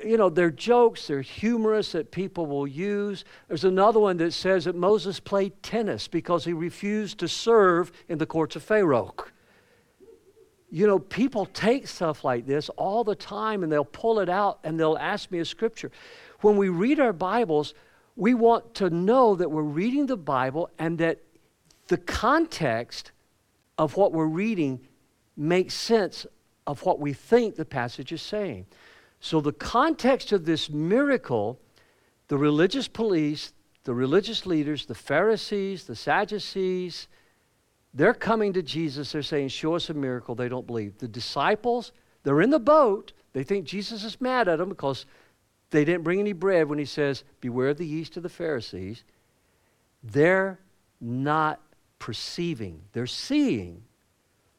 you 0.06 0.18
know, 0.18 0.30
they're 0.30 0.52
jokes, 0.52 1.08
they're 1.08 1.22
humorous 1.22 1.92
that 1.94 2.12
people 2.12 2.46
will 2.46 2.68
use. 2.68 3.26
There's 3.48 3.64
another 3.64 4.00
one 4.00 4.18
that 4.18 4.34
says 4.34 4.66
that 4.66 4.76
Moses 4.76 5.20
played 5.20 5.62
tennis 5.64 6.08
because 6.08 6.46
he 6.46 6.54
refused 6.54 7.20
to 7.20 7.28
serve 7.28 7.92
in 8.08 8.18
the 8.18 8.26
courts 8.26 8.56
of 8.56 8.64
Pharaoh. 8.64 9.14
You 10.72 10.86
know, 10.86 11.00
people 11.00 11.48
take 11.48 11.88
stuff 11.88 12.24
like 12.24 12.46
this 12.46 12.70
all 12.70 13.04
the 13.04 13.16
time 13.16 13.64
and 13.64 13.72
they'll 13.72 13.84
pull 13.84 14.20
it 14.20 14.30
out 14.30 14.60
and 14.64 14.80
they'll 14.80 14.98
ask 14.98 15.32
me 15.32 15.40
a 15.40 15.46
scripture. 15.46 15.92
When 16.42 16.58
we 16.58 16.70
read 16.70 17.00
our 17.00 17.14
Bibles, 17.14 17.74
we 18.16 18.34
want 18.34 18.76
to 18.76 18.90
know 18.90 19.36
that 19.36 19.50
we're 19.50 19.62
reading 19.62 20.06
the 20.06 20.18
Bible 20.18 20.70
and 20.80 20.98
that 21.00 21.20
the 21.88 21.98
context 21.98 23.12
of 23.78 23.98
what 23.98 24.12
we're 24.12 24.26
reading 24.26 24.80
makes 25.36 25.74
sense 25.74 26.26
of 26.68 26.84
what 26.86 27.00
we 27.00 27.14
think 27.14 27.56
the 27.56 27.66
passage 27.66 28.12
is 28.12 28.22
saying. 28.22 28.66
So, 29.20 29.42
the 29.42 29.52
context 29.52 30.32
of 30.32 30.46
this 30.46 30.70
miracle, 30.70 31.60
the 32.28 32.38
religious 32.38 32.88
police, 32.88 33.54
the 33.84 33.94
religious 33.94 34.46
leaders, 34.46 34.86
the 34.86 34.96
Pharisees, 34.96 35.86
the 35.86 35.96
Sadducees, 35.96 37.08
they're 37.94 38.14
coming 38.14 38.54
to 38.54 38.62
Jesus. 38.62 39.12
They're 39.12 39.24
saying, 39.24 39.50
Show 39.50 39.76
us 39.76 39.90
a 39.90 39.94
miracle. 39.94 40.36
They 40.36 40.48
don't 40.48 40.68
believe. 40.68 40.98
The 41.00 41.08
disciples, 41.08 41.92
they're 42.24 42.42
in 42.42 42.50
the 42.50 42.60
boat. 42.60 43.14
They 43.34 43.44
think 43.44 43.66
Jesus 43.66 44.04
is 44.04 44.22
mad 44.22 44.48
at 44.48 44.60
them 44.60 44.70
because 44.70 45.06
they 45.72 45.86
didn't 45.86 46.04
bring 46.04 46.20
any 46.20 46.34
bread 46.34 46.68
when 46.68 46.80
he 46.80 46.86
says, 46.86 47.24
Beware 47.42 47.70
of 47.70 47.78
the 47.78 47.86
yeast 47.86 48.18
of 48.18 48.24
the 48.24 48.30
Pharisees. 48.30 49.04
They're 50.04 50.60
not 51.00 51.62
perceiving, 52.00 52.82
they're 52.94 53.08
seeing. 53.08 53.84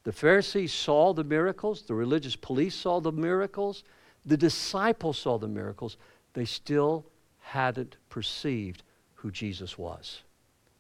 The 0.03 0.13
Pharisees 0.13 0.73
saw 0.73 1.13
the 1.13 1.25
miracles, 1.25 1.83
the 1.83 1.95
religious 1.95 2.35
police 2.35 2.75
saw 2.75 3.01
the 3.01 3.13
miracles, 3.13 3.85
the 4.25 4.37
disciples 4.37 5.19
saw 5.19 5.39
the 5.39 5.49
miracles. 5.49 5.97
They 6.33 6.45
still 6.45 7.07
hadn't 7.39 7.97
perceived 8.09 8.83
who 9.15 9.31
Jesus 9.31 9.77
was. 9.77 10.23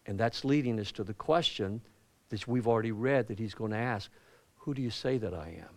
And 0.07 0.19
that's 0.19 0.45
leading 0.45 0.79
us 0.81 0.93
to 0.93 1.05
the 1.05 1.15
question 1.15 1.81
that 2.29 2.47
we've 2.47 2.69
already 2.69 2.93
read 2.93 3.27
that 3.29 3.39
he's 3.39 3.55
going 3.55 3.73
to 3.73 3.77
ask 3.77 4.11
Who 4.57 4.75
do 4.75 4.83
you 4.83 4.91
say 4.91 5.19
that 5.19 5.35
I 5.35 5.57
am? 5.59 5.75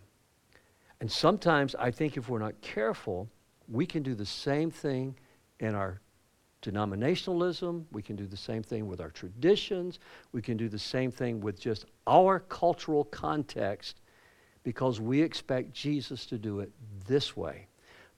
And 1.00 1.10
sometimes 1.10 1.74
I 1.74 1.90
think 1.90 2.16
if 2.16 2.28
we're 2.28 2.38
not 2.38 2.60
careful, 2.60 3.28
we 3.68 3.86
can 3.86 4.02
do 4.02 4.14
the 4.14 4.26
same 4.26 4.70
thing 4.70 5.16
in 5.60 5.74
our 5.74 6.00
denominationalism. 6.62 7.84
We 7.92 8.02
can 8.02 8.16
do 8.16 8.26
the 8.26 8.36
same 8.36 8.62
thing 8.62 8.86
with 8.86 9.00
our 9.00 9.10
traditions. 9.10 9.98
We 10.32 10.42
can 10.42 10.56
do 10.56 10.68
the 10.68 10.78
same 10.78 11.10
thing 11.10 11.40
with 11.40 11.60
just 11.60 11.84
our 12.06 12.40
cultural 12.40 13.04
context 13.04 14.00
because 14.62 15.00
we 15.00 15.20
expect 15.20 15.72
Jesus 15.72 16.26
to 16.26 16.38
do 16.38 16.60
it 16.60 16.72
this 17.06 17.36
way. 17.36 17.66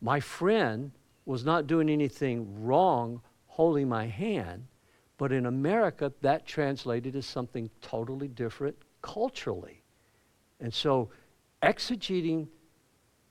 My 0.01 0.21
friend 0.21 0.93
was 1.25 1.45
not 1.45 1.67
doing 1.67 1.91
anything 1.91 2.65
wrong 2.65 3.21
holding 3.49 3.89
my 3.89 4.07
hand, 4.07 4.67
but 5.19 5.33
in 5.33 5.47
America, 5.47 6.13
that 6.21 6.47
translated 6.47 7.17
as 7.17 7.27
something 7.27 7.71
totally 7.81 8.29
different 8.29 8.77
culturally. 9.03 9.83
And 10.61 10.73
so, 10.73 11.11
exegeting 11.63 12.49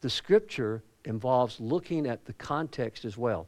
the 0.01 0.10
scripture 0.10 0.84
involves 1.05 1.59
looking 1.59 2.07
at 2.07 2.25
the 2.25 2.33
context 2.33 3.05
as 3.05 3.17
well. 3.17 3.47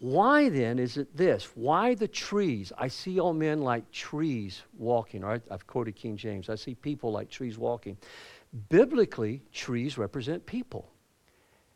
Why 0.00 0.48
then 0.48 0.78
is 0.78 0.96
it 0.96 1.14
this? 1.14 1.50
Why 1.54 1.94
the 1.94 2.08
trees? 2.08 2.72
I 2.78 2.88
see 2.88 3.20
all 3.20 3.34
men 3.34 3.60
like 3.60 3.90
trees 3.90 4.62
walking. 4.78 5.22
Or 5.22 5.40
I've 5.50 5.66
quoted 5.66 5.94
King 5.94 6.16
James. 6.16 6.48
I 6.48 6.54
see 6.54 6.74
people 6.74 7.12
like 7.12 7.28
trees 7.28 7.58
walking. 7.58 7.98
Biblically, 8.70 9.42
trees 9.52 9.98
represent 9.98 10.46
people. 10.46 10.90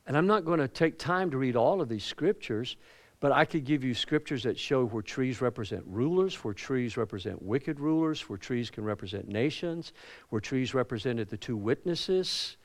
And 0.07 0.17
I'm 0.17 0.27
not 0.27 0.45
going 0.45 0.59
to 0.59 0.69
take 0.69 0.99
time 0.99 1.31
to 1.31 1.39
read 1.39 1.55
all 1.55 1.81
of 1.81 1.89
these 1.89 2.05
scriptures, 2.05 2.77
but 3.21 3.33
I 3.33 3.45
could 3.45 3.65
give 3.65 3.85
you 3.85 3.95
scriptures 3.95 4.43
that 4.43 4.59
show 4.59 4.87
where 4.87 5.03
trees 5.03 5.41
represent 5.41 5.83
rulers, 5.87 6.35
where 6.45 6.55
trees 6.55 6.97
represent 6.97 7.43
wicked 7.43 7.79
rulers, 7.79 8.29
where 8.29 8.39
trees 8.39 8.71
can 8.71 8.85
represent 8.85 9.29
nations, 9.29 9.93
where 10.31 10.41
trees 10.41 10.75
represented 10.75 11.29
the 11.29 11.37
two 11.37 11.57
witnesses, 11.57 12.57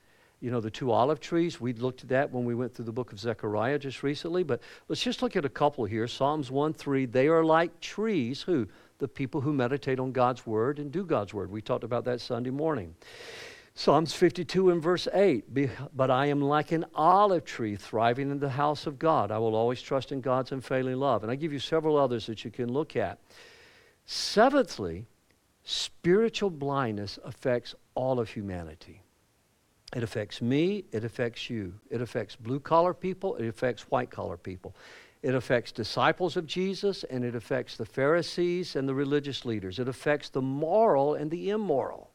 you 0.41 0.51
know, 0.51 0.61
the 0.61 0.71
two 0.71 0.91
olive 0.91 1.19
trees. 1.19 1.59
We 1.59 1.73
looked 1.73 2.03
at 2.03 2.09
that 2.09 2.31
when 2.31 2.45
we 2.45 2.55
went 2.55 2.73
through 2.73 2.85
the 2.85 2.91
book 2.91 3.11
of 3.11 3.19
Zechariah 3.19 3.79
just 3.79 4.03
recently, 4.03 4.43
but 4.43 4.61
let's 4.87 5.01
just 5.01 5.21
look 5.21 5.35
at 5.35 5.45
a 5.45 5.49
couple 5.49 5.85
here. 5.85 6.07
Psalms 6.07 6.49
1 6.49 6.73
3, 6.73 7.05
they 7.05 7.27
are 7.27 7.43
like 7.43 7.79
trees. 7.81 8.41
Who? 8.41 8.67
The 8.99 9.07
people 9.07 9.41
who 9.41 9.53
meditate 9.53 9.99
on 9.99 10.11
God's 10.11 10.45
word 10.45 10.79
and 10.79 10.91
do 10.91 11.05
God's 11.05 11.33
word. 11.33 11.51
We 11.51 11.61
talked 11.61 11.83
about 11.83 12.05
that 12.05 12.21
Sunday 12.21 12.49
morning. 12.49 12.95
Psalms 13.75 14.13
52 14.13 14.71
and 14.71 14.81
verse 14.81 15.07
8 15.13 15.95
But 15.95 16.11
I 16.11 16.25
am 16.25 16.41
like 16.41 16.71
an 16.71 16.85
olive 16.95 17.45
tree 17.45 17.75
thriving 17.75 18.31
in 18.31 18.39
the 18.39 18.49
house 18.49 18.87
of 18.87 18.99
God. 18.99 19.31
I 19.31 19.37
will 19.37 19.55
always 19.55 19.81
trust 19.81 20.11
in 20.11 20.21
God's 20.21 20.51
unfailing 20.51 20.97
love. 20.97 21.23
And 21.23 21.31
I 21.31 21.35
give 21.35 21.53
you 21.53 21.59
several 21.59 21.97
others 21.97 22.25
that 22.25 22.43
you 22.43 22.51
can 22.51 22.71
look 22.71 22.95
at. 22.95 23.19
Seventhly, 24.05 25.05
spiritual 25.63 26.49
blindness 26.49 27.19
affects 27.23 27.75
all 27.95 28.19
of 28.19 28.29
humanity. 28.29 29.01
It 29.95 30.03
affects 30.03 30.41
me, 30.41 30.85
it 30.91 31.03
affects 31.03 31.49
you. 31.49 31.73
It 31.89 32.01
affects 32.01 32.35
blue 32.35 32.59
collar 32.59 32.93
people, 32.93 33.35
it 33.37 33.47
affects 33.47 33.83
white 33.89 34.11
collar 34.11 34.37
people. 34.37 34.75
It 35.21 35.35
affects 35.35 35.71
disciples 35.73 36.37
of 36.37 36.45
Jesus, 36.45 37.03
and 37.03 37.25
it 37.25 37.35
affects 37.35 37.75
the 37.75 37.85
Pharisees 37.85 38.75
and 38.75 38.87
the 38.87 38.95
religious 38.95 39.43
leaders. 39.43 39.77
It 39.79 39.89
affects 39.89 40.29
the 40.29 40.41
moral 40.41 41.15
and 41.15 41.29
the 41.29 41.49
immoral. 41.49 42.11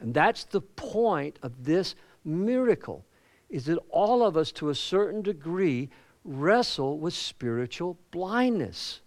And 0.00 0.14
that's 0.14 0.44
the 0.44 0.62
point 0.62 1.38
of 1.42 1.64
this 1.64 1.94
miracle 2.24 3.04
is 3.50 3.66
that 3.66 3.78
all 3.90 4.24
of 4.24 4.36
us 4.36 4.52
to 4.52 4.70
a 4.70 4.74
certain 4.74 5.22
degree 5.22 5.90
wrestle 6.24 6.98
with 6.98 7.14
spiritual 7.14 7.98
blindness. 8.10 9.00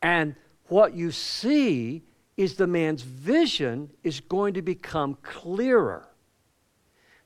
And 0.00 0.34
what 0.68 0.94
you 0.94 1.10
see 1.10 2.02
is 2.36 2.56
the 2.56 2.66
man's 2.66 3.02
vision 3.02 3.90
is 4.02 4.20
going 4.20 4.54
to 4.54 4.62
become 4.62 5.18
clearer. 5.22 6.08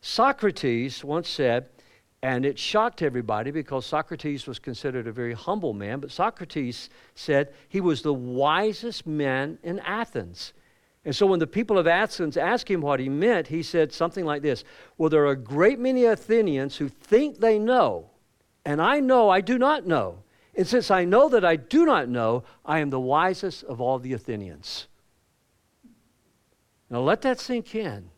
Socrates 0.07 1.03
once 1.03 1.29
said, 1.29 1.69
and 2.23 2.47
it 2.47 2.61
shocked 2.61 3.03
everybody 3.03 3.51
because 3.51 3.85
Socrates 3.85 4.47
was 4.47 4.61
considered 4.61 5.09
a 5.09 5.13
very 5.13 5.35
humble 5.35 5.73
man, 5.73 5.99
but 5.99 6.13
Socrates 6.13 6.89
said 7.17 7.53
he 7.69 7.81
was 7.81 8.03
the 8.03 8.15
wisest 8.15 9.05
man 9.05 9.59
in 9.65 9.81
Athens. 9.81 10.53
And 11.05 11.15
so 11.15 11.27
when 11.27 11.41
the 11.41 11.47
people 11.47 11.77
of 11.77 11.89
Athens 11.89 12.37
asked 12.37 12.71
him 12.71 12.83
what 12.83 13.01
he 13.01 13.09
meant, 13.09 13.49
he 13.49 13.65
said 13.65 13.93
something 13.93 14.25
like 14.25 14.43
this 14.43 14.63
Well, 14.97 15.11
there 15.11 15.25
are 15.25 15.33
a 15.33 15.37
great 15.37 15.81
many 15.81 16.05
Athenians 16.05 16.77
who 16.77 16.89
think 16.89 17.41
they 17.41 17.59
know, 17.59 18.11
and 18.65 18.81
I 18.81 19.01
know 19.01 19.29
I 19.29 19.41
do 19.41 19.59
not 19.59 19.89
know. 19.89 20.23
And 20.55 20.69
since 20.69 20.89
I 20.89 21.05
know 21.05 21.29
that 21.31 21.45
I 21.45 21.57
do 21.57 21.85
not 21.85 22.09
know, 22.09 22.45
I 22.65 22.79
am 22.79 22.91
the 22.91 23.01
wisest 23.01 23.65
of 23.65 23.81
all 23.81 23.99
the 23.99 24.13
Athenians. 24.13 24.87
Now 26.89 27.01
let 27.01 27.23
that 27.23 27.41
sink 27.41 27.75
in. 27.75 28.11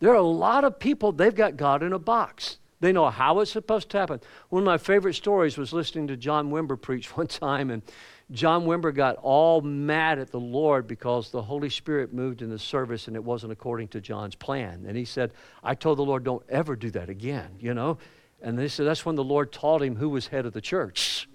There 0.00 0.12
are 0.12 0.16
a 0.16 0.22
lot 0.22 0.64
of 0.64 0.78
people, 0.78 1.12
they've 1.12 1.34
got 1.34 1.56
God 1.56 1.82
in 1.82 1.92
a 1.92 1.98
box. 1.98 2.58
They 2.80 2.92
know 2.92 3.10
how 3.10 3.40
it's 3.40 3.50
supposed 3.50 3.90
to 3.90 3.98
happen. 3.98 4.20
One 4.50 4.62
of 4.62 4.66
my 4.66 4.78
favorite 4.78 5.14
stories 5.14 5.58
was 5.58 5.72
listening 5.72 6.06
to 6.08 6.16
John 6.16 6.50
Wimber 6.50 6.80
preach 6.80 7.16
one 7.16 7.26
time, 7.26 7.70
and 7.70 7.82
John 8.30 8.66
Wimber 8.66 8.94
got 8.94 9.16
all 9.16 9.62
mad 9.62 10.18
at 10.18 10.30
the 10.30 10.40
Lord 10.40 10.86
because 10.86 11.30
the 11.30 11.42
Holy 11.42 11.70
Spirit 11.70 12.12
moved 12.12 12.42
in 12.42 12.50
the 12.50 12.58
service 12.58 13.06
and 13.06 13.16
it 13.16 13.24
wasn't 13.24 13.52
according 13.52 13.88
to 13.88 14.00
John's 14.00 14.34
plan. 14.34 14.84
And 14.86 14.96
he 14.96 15.06
said, 15.06 15.32
I 15.64 15.74
told 15.74 15.98
the 15.98 16.04
Lord, 16.04 16.24
don't 16.24 16.44
ever 16.48 16.76
do 16.76 16.90
that 16.90 17.08
again, 17.08 17.56
you 17.58 17.72
know? 17.72 17.98
And 18.42 18.58
they 18.58 18.68
said 18.68 18.86
that's 18.86 19.06
when 19.06 19.16
the 19.16 19.24
Lord 19.24 19.50
taught 19.50 19.82
him 19.82 19.96
who 19.96 20.10
was 20.10 20.26
head 20.26 20.44
of 20.44 20.52
the 20.52 20.60
church. 20.60 21.28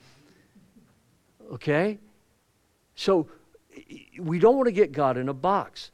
Okay? 1.51 1.97
So 2.95 3.27
we 4.19 4.37
don't 4.37 4.55
want 4.55 4.67
to 4.67 4.71
get 4.71 4.91
God 4.91 5.17
in 5.17 5.29
a 5.29 5.33
box. 5.33 5.91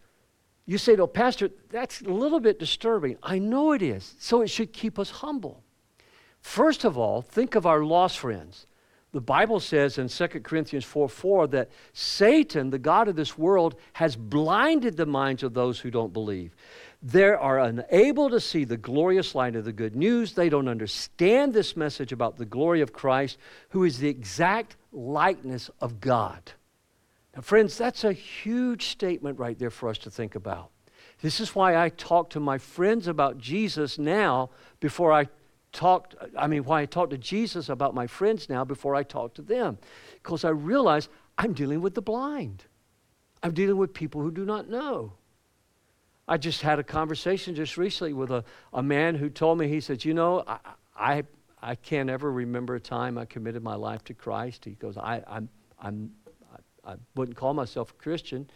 You 0.70 0.78
say, 0.78 0.96
"No, 0.96 1.08
Pastor, 1.08 1.50
that's 1.72 2.02
a 2.02 2.14
little 2.14 2.40
bit 2.40 2.60
disturbing. 2.60 3.18
I 3.24 3.40
know 3.40 3.72
it 3.72 3.82
is. 3.82 4.14
So 4.20 4.42
it 4.42 4.52
should 4.52 4.72
keep 4.72 5.00
us 5.00 5.10
humble. 5.10 5.64
First 6.42 6.84
of 6.84 6.96
all, 6.96 7.24
think 7.24 7.56
of 7.56 7.66
our 7.66 7.84
lost 7.84 8.20
friends. 8.20 8.68
The 9.12 9.20
Bible 9.20 9.60
says 9.60 9.98
in 9.98 10.10
2 10.10 10.28
Corinthians 10.42 10.86
4 10.86 11.10
4 11.10 11.48
that 11.48 11.72
Satan, 11.94 12.70
the 12.70 12.78
God 12.78 13.08
of 13.08 13.16
this 13.16 13.36
world, 13.36 13.78
has 13.94 14.16
blinded 14.16 14.96
the 14.96 15.08
minds 15.08 15.42
of 15.42 15.56
those 15.56 15.80
who 15.80 15.90
don't 15.90 16.14
believe. 16.14 16.56
They 17.02 17.24
are 17.24 17.58
unable 17.58 18.30
to 18.30 18.40
see 18.40 18.64
the 18.64 18.78
glorious 18.78 19.34
light 19.34 19.56
of 19.56 19.66
the 19.66 19.74
good 19.74 19.96
news. 19.96 20.34
They 20.34 20.50
don't 20.50 20.68
understand 20.68 21.52
this 21.52 21.76
message 21.76 22.12
about 22.12 22.38
the 22.38 22.46
glory 22.46 22.82
of 22.82 22.94
Christ, 22.94 23.40
who 23.70 23.86
is 23.86 23.98
the 23.98 24.10
exact 24.10 24.76
likeness 24.92 25.72
of 25.82 26.00
God. 26.00 26.52
Now, 27.36 27.42
friends, 27.42 27.78
that's 27.78 28.04
a 28.04 28.14
huge 28.14 28.88
statement 28.88 29.40
right 29.40 29.58
there 29.58 29.70
for 29.70 29.90
us 29.90 29.98
to 30.00 30.12
think 30.12 30.36
about. 30.36 30.72
This 31.22 31.40
is 31.40 31.54
why 31.54 31.78
I 31.78 31.90
talk 31.90 32.30
to 32.32 32.40
my 32.40 32.58
friends 32.58 33.08
about 33.08 33.38
Jesus 33.38 34.00
now 34.00 34.50
before 34.80 35.12
I 35.12 35.28
talk. 35.72 36.14
I 36.38 36.48
mean, 36.48 36.64
why 36.64 36.82
I 36.82 36.86
talk 36.86 37.10
to 37.10 37.18
Jesus 37.18 37.70
about 37.70 37.94
my 37.94 38.08
friends 38.08 38.50
now 38.50 38.64
before 38.64 38.96
I 38.96 39.04
talk 39.04 39.34
to 39.36 39.42
them. 39.42 39.78
Because 40.14 40.44
I 40.44 40.50
realize 40.50 41.10
I'm 41.38 41.54
dealing 41.54 41.82
with 41.82 41.96
the 41.96 42.02
blind, 42.02 42.66
I'm 43.44 43.54
dealing 43.54 43.78
with 43.78 43.94
people 43.94 44.22
who 44.22 44.32
do 44.32 44.46
not 44.46 44.70
know. 44.70 45.14
I 46.28 46.38
just 46.38 46.62
had 46.62 46.78
a 46.78 46.84
conversation 46.84 47.56
just 47.56 47.76
recently 47.76 48.14
with 48.14 48.30
a, 48.30 48.44
a 48.72 48.84
man 48.84 49.16
who 49.16 49.30
told 49.30 49.58
me, 49.58 49.68
he 49.68 49.80
said, 49.80 50.06
You 50.06 50.14
know, 50.14 50.44
I, 50.48 50.60
I, 50.96 51.24
I 51.62 51.76
can't 51.76 52.10
ever 52.10 52.32
remember 52.32 52.76
a 52.76 52.80
time 52.80 53.18
I 53.18 53.26
committed 53.26 53.64
my 53.64 53.74
life 53.76 54.04
to 54.06 54.14
Christ. 54.14 54.64
He 54.64 54.72
goes, 54.72 54.96
I, 54.96 55.24
I'm, 55.28 55.50
I'm, 55.82 56.12
I, 56.86 56.96
wouldn't 57.16 57.38
call 57.38 57.54
myself 57.54 57.92
a 57.92 57.94
Christian. 57.96 58.50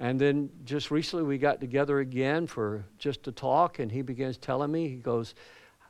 And 0.00 0.20
then 0.20 0.50
just 0.64 0.90
recently 0.90 1.24
we 1.24 1.38
got 1.38 1.60
together 1.60 2.00
again 2.00 2.46
for 2.46 2.84
just 2.98 3.22
to 3.24 3.32
talk, 3.32 3.78
and 3.78 3.90
he 3.90 4.02
begins 4.02 4.36
telling 4.36 4.72
me, 4.72 4.88
he 4.88 4.96
goes, 4.96 5.34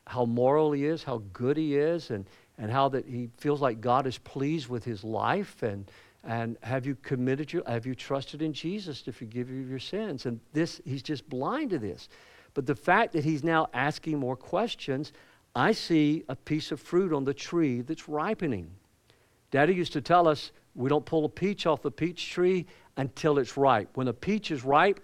how 0.06 0.24
moral 0.24 0.72
he 0.72 0.85
is, 0.85 1.02
how 1.02 1.22
good 1.32 1.56
he 1.56 1.76
is, 1.76 2.11
and, 2.11 2.26
and 2.58 2.70
how 2.70 2.88
that 2.90 3.06
he 3.06 3.30
feels 3.38 3.61
like 3.61 3.80
God 3.80 4.06
is 4.06 4.18
pleased 4.18 4.68
with 4.68 4.85
his 4.85 5.04
life. 5.04 5.62
And, 5.62 5.90
and 6.24 6.56
have 6.62 6.87
you 6.87 6.96
committed 6.96 7.52
your, 7.52 7.62
have 7.66 7.87
you 7.87 7.94
trusted 7.94 8.42
in 8.42 8.52
Jesus 8.52 9.02
to 9.02 9.12
forgive 9.12 9.48
you 9.48 9.62
your 9.62 9.78
sins? 9.78 10.26
And 10.26 10.40
this, 10.52 10.80
he's 10.85 11.02
just 11.02 11.28
blind 11.28 11.70
to 11.70 11.78
this. 11.78 12.08
But 12.54 12.66
the 12.66 12.74
fact 12.74 13.12
that 13.12 13.24
he's 13.24 13.42
now 13.42 13.68
asking 13.72 14.18
more 14.18 14.37
questions, 14.37 15.12
I 15.54 15.72
see 15.72 16.24
a 16.28 16.37
piece 16.37 16.72
of 16.72 16.80
fruit 16.80 17.12
on 17.12 17.24
the 17.24 17.35
tree 17.35 17.80
that's 17.80 18.08
ripening. 18.08 18.70
Daddy 19.50 19.74
used 19.74 19.92
to 19.92 20.00
tell 20.00 20.28
us 20.28 20.52
we 20.74 20.88
don't 20.88 21.04
pull 21.04 21.24
a 21.24 21.28
peach 21.28 21.66
off 21.66 21.82
the 21.82 21.90
peach 21.90 22.30
tree 22.30 22.66
until 22.96 23.38
it's 23.38 23.56
ripe. 23.56 23.90
When 23.94 24.08
a 24.08 24.12
peach 24.12 24.50
is 24.50 24.64
ripe, 24.64 25.00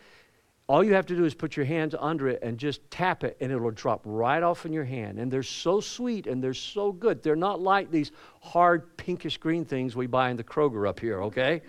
all 0.67 0.85
you 0.85 0.93
have 0.95 1.07
to 1.07 1.17
do 1.17 1.25
is 1.25 1.35
put 1.35 1.57
your 1.57 1.65
hands 1.65 1.95
under 1.99 2.29
it 2.29 2.41
and 2.43 2.59
just 2.59 2.91
tap 2.91 3.25
it, 3.25 3.39
and 3.41 3.51
it'll 3.51 3.71
drop 3.71 4.03
right 4.05 4.43
off 4.43 4.67
in 4.67 4.73
your 4.73 4.85
hand. 4.85 5.19
And 5.19 5.31
they're 5.33 5.43
so 5.43 5.81
sweet 5.81 6.27
and 6.27 6.45
they're 6.45 6.53
so 6.53 6.93
good. 6.93 7.23
They're 7.23 7.37
not 7.37 7.61
like 7.61 7.91
these 7.91 8.13
hard 8.43 8.97
pinkish 8.99 9.39
green 9.39 9.65
things 9.65 9.97
we 9.97 10.07
buy 10.07 10.31
in 10.31 10.37
the 10.37 10.45
Kroger 10.45 10.87
up 10.87 11.01
here, 11.01 11.23
okay? 11.23 11.63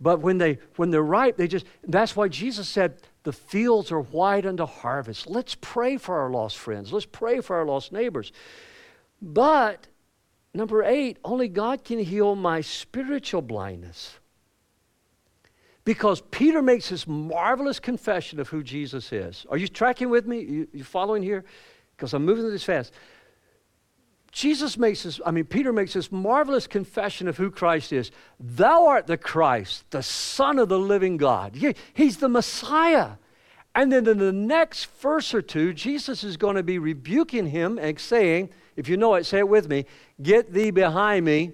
But 0.00 0.20
when, 0.20 0.38
they, 0.38 0.58
when 0.76 0.90
they're 0.90 1.02
ripe, 1.02 1.36
they 1.36 1.46
just, 1.46 1.66
that's 1.86 2.16
why 2.16 2.28
Jesus 2.28 2.68
said, 2.68 3.02
the 3.22 3.34
fields 3.34 3.92
are 3.92 4.00
wide 4.00 4.46
unto 4.46 4.64
harvest. 4.64 5.26
Let's 5.26 5.54
pray 5.60 5.98
for 5.98 6.18
our 6.18 6.30
lost 6.30 6.56
friends. 6.56 6.90
Let's 6.90 7.04
pray 7.04 7.42
for 7.42 7.56
our 7.56 7.66
lost 7.66 7.92
neighbors. 7.92 8.32
But, 9.20 9.86
number 10.54 10.82
eight, 10.82 11.18
only 11.24 11.48
God 11.48 11.84
can 11.84 11.98
heal 11.98 12.34
my 12.34 12.60
spiritual 12.60 13.42
blindness. 13.42 14.18
Because 15.84 16.20
Peter 16.30 16.60
makes 16.62 16.90
this 16.90 17.06
marvelous 17.06 17.80
confession 17.80 18.38
of 18.38 18.48
who 18.48 18.62
Jesus 18.62 19.12
is. 19.12 19.46
Are 19.50 19.56
you 19.56 19.66
tracking 19.66 20.10
with 20.10 20.26
me? 20.26 20.40
You, 20.40 20.68
you 20.72 20.84
following 20.84 21.22
here? 21.22 21.44
Because 21.96 22.12
I'm 22.12 22.24
moving 22.24 22.48
this 22.50 22.64
fast. 22.64 22.92
Jesus 24.32 24.78
makes 24.78 25.02
this, 25.02 25.20
I 25.26 25.32
mean, 25.32 25.44
Peter 25.44 25.72
makes 25.72 25.94
this 25.94 26.12
marvelous 26.12 26.66
confession 26.66 27.26
of 27.26 27.36
who 27.36 27.50
Christ 27.50 27.92
is. 27.92 28.12
Thou 28.38 28.86
art 28.86 29.06
the 29.06 29.16
Christ, 29.16 29.90
the 29.90 30.02
Son 30.02 30.58
of 30.58 30.68
the 30.68 30.78
living 30.78 31.16
God. 31.16 31.56
He, 31.56 31.74
he's 31.94 32.18
the 32.18 32.28
Messiah. 32.28 33.12
And 33.74 33.90
then 33.92 34.06
in 34.06 34.18
the 34.18 34.32
next 34.32 34.86
verse 35.00 35.34
or 35.34 35.42
two, 35.42 35.72
Jesus 35.72 36.22
is 36.22 36.36
going 36.36 36.56
to 36.56 36.62
be 36.62 36.78
rebuking 36.78 37.46
him 37.46 37.78
and 37.78 37.98
saying, 37.98 38.50
if 38.76 38.88
you 38.88 38.96
know 38.96 39.14
it, 39.14 39.24
say 39.24 39.38
it 39.38 39.48
with 39.48 39.68
me, 39.68 39.86
get 40.22 40.52
thee 40.52 40.70
behind 40.70 41.24
me. 41.24 41.52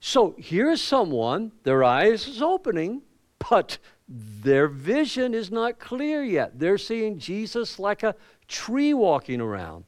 So 0.00 0.34
here's 0.38 0.80
someone, 0.80 1.52
their 1.64 1.82
eyes 1.82 2.28
is 2.28 2.40
opening, 2.40 3.02
but 3.50 3.78
their 4.08 4.68
vision 4.68 5.34
is 5.34 5.50
not 5.50 5.78
clear 5.78 6.22
yet. 6.22 6.58
They're 6.58 6.78
seeing 6.78 7.18
Jesus 7.18 7.78
like 7.78 8.02
a 8.02 8.14
tree 8.46 8.94
walking 8.94 9.40
around. 9.40 9.84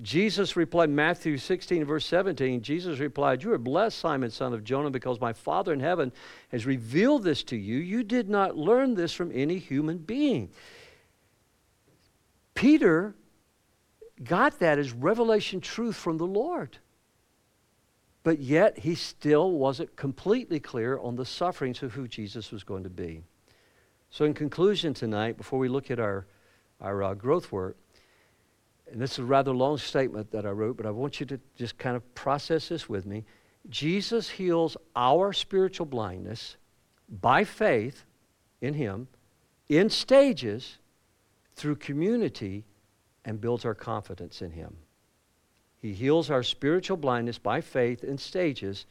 Jesus 0.00 0.56
replied, 0.56 0.90
Matthew 0.90 1.36
16, 1.36 1.84
verse 1.84 2.06
17, 2.06 2.62
Jesus 2.62 2.98
replied, 2.98 3.42
You 3.42 3.52
are 3.52 3.58
blessed, 3.58 3.98
Simon, 3.98 4.30
son 4.30 4.52
of 4.52 4.64
Jonah, 4.64 4.90
because 4.90 5.20
my 5.20 5.32
Father 5.32 5.72
in 5.72 5.80
heaven 5.80 6.12
has 6.48 6.66
revealed 6.66 7.22
this 7.22 7.44
to 7.44 7.56
you. 7.56 7.76
You 7.76 8.02
did 8.02 8.28
not 8.28 8.56
learn 8.56 8.94
this 8.94 9.12
from 9.12 9.30
any 9.32 9.58
human 9.58 9.98
being. 9.98 10.50
Peter 12.54 13.14
got 14.24 14.58
that 14.60 14.78
as 14.78 14.92
revelation 14.92 15.60
truth 15.60 15.96
from 15.96 16.18
the 16.18 16.26
Lord. 16.26 16.78
But 18.24 18.38
yet, 18.38 18.78
he 18.78 18.94
still 18.94 19.50
wasn't 19.52 19.96
completely 19.96 20.60
clear 20.60 20.98
on 20.98 21.16
the 21.16 21.26
sufferings 21.26 21.82
of 21.82 21.92
who 21.92 22.06
Jesus 22.06 22.52
was 22.52 22.62
going 22.62 22.84
to 22.84 22.90
be. 22.90 23.22
So, 24.10 24.24
in 24.24 24.34
conclusion 24.34 24.94
tonight, 24.94 25.36
before 25.36 25.58
we 25.58 25.68
look 25.68 25.90
at 25.90 25.98
our, 25.98 26.26
our 26.80 27.02
uh, 27.02 27.14
growth 27.14 27.50
work, 27.50 27.76
and 28.90 29.00
this 29.00 29.12
is 29.12 29.18
a 29.20 29.24
rather 29.24 29.52
long 29.52 29.78
statement 29.78 30.30
that 30.32 30.44
I 30.44 30.50
wrote, 30.50 30.76
but 30.76 30.86
I 30.86 30.90
want 30.90 31.18
you 31.18 31.26
to 31.26 31.40
just 31.56 31.78
kind 31.78 31.96
of 31.96 32.14
process 32.14 32.68
this 32.68 32.88
with 32.88 33.06
me. 33.06 33.24
Jesus 33.70 34.28
heals 34.28 34.76
our 34.94 35.32
spiritual 35.32 35.86
blindness 35.86 36.56
by 37.08 37.44
faith 37.44 38.04
in 38.60 38.74
Him 38.74 39.08
in 39.68 39.88
stages 39.88 40.78
through 41.56 41.76
community 41.76 42.64
and 43.24 43.40
builds 43.40 43.64
our 43.64 43.74
confidence 43.74 44.42
in 44.42 44.50
Him. 44.50 44.76
He 45.78 45.92
heals 45.92 46.30
our 46.30 46.42
spiritual 46.42 46.96
blindness 46.96 47.38
by 47.38 47.60
faith 47.60 48.04
in 48.04 48.18
stages 48.18 48.86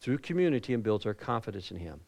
through 0.00 0.18
community 0.18 0.74
and 0.74 0.82
builds 0.82 1.06
our 1.06 1.14
confidence 1.14 1.70
in 1.70 1.76
Him. 1.76 2.00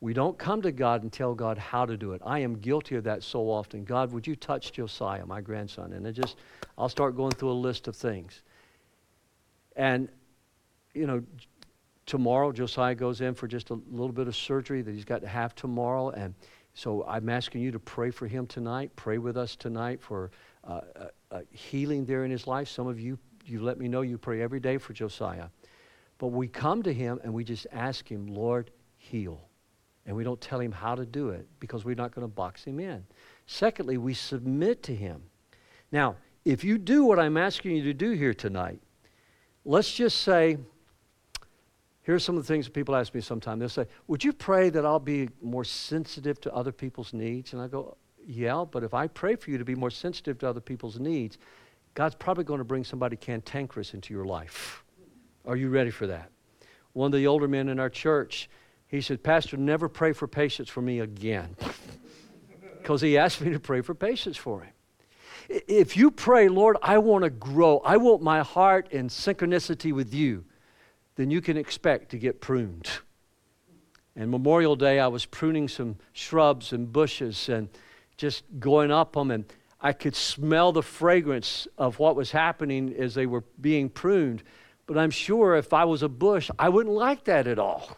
We 0.00 0.14
don't 0.14 0.38
come 0.38 0.62
to 0.62 0.72
God 0.72 1.02
and 1.02 1.12
tell 1.12 1.34
God 1.34 1.58
how 1.58 1.84
to 1.84 1.96
do 1.96 2.12
it. 2.12 2.22
I 2.24 2.38
am 2.38 2.56
guilty 2.56 2.96
of 2.96 3.04
that 3.04 3.22
so 3.22 3.50
often. 3.50 3.84
God, 3.84 4.12
would 4.12 4.26
you 4.26 4.34
touch 4.34 4.72
Josiah, 4.72 5.26
my 5.26 5.42
grandson? 5.42 5.92
And 5.92 6.06
I 6.06 6.10
just, 6.10 6.36
I'll 6.78 6.88
start 6.88 7.16
going 7.16 7.32
through 7.32 7.50
a 7.50 7.52
list 7.52 7.86
of 7.86 7.94
things. 7.94 8.42
And, 9.76 10.08
you 10.94 11.06
know, 11.06 11.22
tomorrow 12.06 12.50
Josiah 12.50 12.94
goes 12.94 13.20
in 13.20 13.34
for 13.34 13.46
just 13.46 13.70
a 13.70 13.74
little 13.90 14.12
bit 14.12 14.26
of 14.26 14.34
surgery 14.34 14.80
that 14.80 14.94
he's 14.94 15.04
got 15.04 15.20
to 15.20 15.28
have 15.28 15.54
tomorrow. 15.54 16.10
And 16.10 16.34
so 16.72 17.04
I'm 17.06 17.28
asking 17.28 17.60
you 17.60 17.70
to 17.70 17.78
pray 17.78 18.10
for 18.10 18.26
him 18.26 18.46
tonight. 18.46 18.90
Pray 18.96 19.18
with 19.18 19.36
us 19.36 19.54
tonight 19.54 20.00
for 20.00 20.30
uh, 20.64 20.80
uh, 20.96 21.06
uh, 21.30 21.40
healing 21.50 22.04
there 22.04 22.24
in 22.24 22.30
his 22.30 22.46
life. 22.46 22.68
Some 22.68 22.86
of 22.86 23.00
you, 23.00 23.18
you 23.46 23.62
let 23.62 23.78
me 23.78 23.88
know 23.88 24.02
you 24.02 24.18
pray 24.18 24.42
every 24.42 24.60
day 24.60 24.78
for 24.78 24.92
Josiah. 24.92 25.48
But 26.18 26.28
we 26.28 26.48
come 26.48 26.82
to 26.82 26.92
him 26.92 27.18
and 27.24 27.32
we 27.32 27.44
just 27.44 27.66
ask 27.72 28.06
him, 28.06 28.26
Lord, 28.26 28.70
heal. 28.98 29.48
And 30.06 30.16
we 30.16 30.24
don't 30.24 30.40
tell 30.40 30.60
him 30.60 30.72
how 30.72 30.94
to 30.94 31.06
do 31.06 31.30
it 31.30 31.46
because 31.60 31.84
we're 31.84 31.94
not 31.94 32.14
going 32.14 32.26
to 32.26 32.32
box 32.32 32.64
him 32.64 32.80
in. 32.80 33.04
Secondly, 33.46 33.96
we 33.96 34.12
submit 34.12 34.82
to 34.84 34.94
him. 34.94 35.22
Now, 35.92 36.16
if 36.44 36.64
you 36.64 36.78
do 36.78 37.04
what 37.04 37.18
I'm 37.18 37.36
asking 37.36 37.76
you 37.76 37.84
to 37.84 37.94
do 37.94 38.12
here 38.12 38.34
tonight, 38.34 38.80
let's 39.64 39.92
just 39.92 40.22
say, 40.22 40.58
here's 42.02 42.24
some 42.24 42.36
of 42.36 42.42
the 42.42 42.52
things 42.52 42.66
that 42.66 42.72
people 42.72 42.96
ask 42.96 43.14
me 43.14 43.20
sometimes. 43.20 43.60
They'll 43.60 43.68
say, 43.68 43.86
Would 44.06 44.24
you 44.24 44.32
pray 44.32 44.70
that 44.70 44.84
I'll 44.84 44.98
be 44.98 45.28
more 45.42 45.64
sensitive 45.64 46.40
to 46.42 46.54
other 46.54 46.72
people's 46.72 47.12
needs? 47.12 47.52
And 47.52 47.60
I 47.62 47.68
go, 47.68 47.96
yeah, 48.30 48.64
but 48.70 48.84
if 48.84 48.94
I 48.94 49.08
pray 49.08 49.34
for 49.34 49.50
you 49.50 49.58
to 49.58 49.64
be 49.64 49.74
more 49.74 49.90
sensitive 49.90 50.38
to 50.38 50.48
other 50.48 50.60
people's 50.60 51.00
needs, 51.00 51.36
God's 51.94 52.14
probably 52.14 52.44
going 52.44 52.58
to 52.58 52.64
bring 52.64 52.84
somebody 52.84 53.16
cantankerous 53.16 53.92
into 53.92 54.14
your 54.14 54.24
life. 54.24 54.84
Are 55.44 55.56
you 55.56 55.68
ready 55.68 55.90
for 55.90 56.06
that? 56.06 56.30
One 56.92 57.06
of 57.06 57.18
the 57.18 57.26
older 57.26 57.48
men 57.48 57.68
in 57.68 57.80
our 57.80 57.90
church, 57.90 58.48
he 58.86 59.00
said, 59.00 59.22
Pastor, 59.22 59.56
never 59.56 59.88
pray 59.88 60.12
for 60.12 60.28
patience 60.28 60.68
for 60.68 60.82
me 60.82 61.00
again. 61.00 61.56
Because 62.80 63.02
he 63.02 63.18
asked 63.18 63.42
me 63.42 63.52
to 63.52 63.60
pray 63.60 63.82
for 63.82 63.94
patience 63.94 64.38
for 64.38 64.62
him. 64.62 64.72
If 65.50 65.98
you 65.98 66.10
pray, 66.10 66.48
Lord, 66.48 66.78
I 66.82 66.96
want 66.96 67.24
to 67.24 67.30
grow, 67.30 67.82
I 67.84 67.98
want 67.98 68.22
my 68.22 68.40
heart 68.40 68.90
in 68.90 69.08
synchronicity 69.08 69.92
with 69.92 70.14
you, 70.14 70.46
then 71.16 71.30
you 71.30 71.42
can 71.42 71.58
expect 71.58 72.10
to 72.12 72.18
get 72.18 72.40
pruned. 72.40 72.88
And 74.16 74.30
Memorial 74.30 74.76
Day, 74.76 74.98
I 74.98 75.08
was 75.08 75.26
pruning 75.26 75.68
some 75.68 75.96
shrubs 76.14 76.72
and 76.72 76.90
bushes, 76.90 77.50
and 77.50 77.68
just 78.20 78.44
going 78.58 78.90
up 78.90 79.14
them, 79.14 79.30
and 79.30 79.46
I 79.80 79.94
could 79.94 80.14
smell 80.14 80.72
the 80.72 80.82
fragrance 80.82 81.66
of 81.78 81.98
what 81.98 82.16
was 82.16 82.30
happening 82.30 82.94
as 82.98 83.14
they 83.14 83.24
were 83.24 83.44
being 83.62 83.88
pruned. 83.88 84.42
But 84.86 84.98
I'm 84.98 85.10
sure 85.10 85.56
if 85.56 85.72
I 85.72 85.84
was 85.84 86.02
a 86.02 86.08
bush, 86.08 86.50
I 86.58 86.68
wouldn't 86.68 86.94
like 86.94 87.24
that 87.24 87.46
at 87.46 87.58
all. 87.58 87.96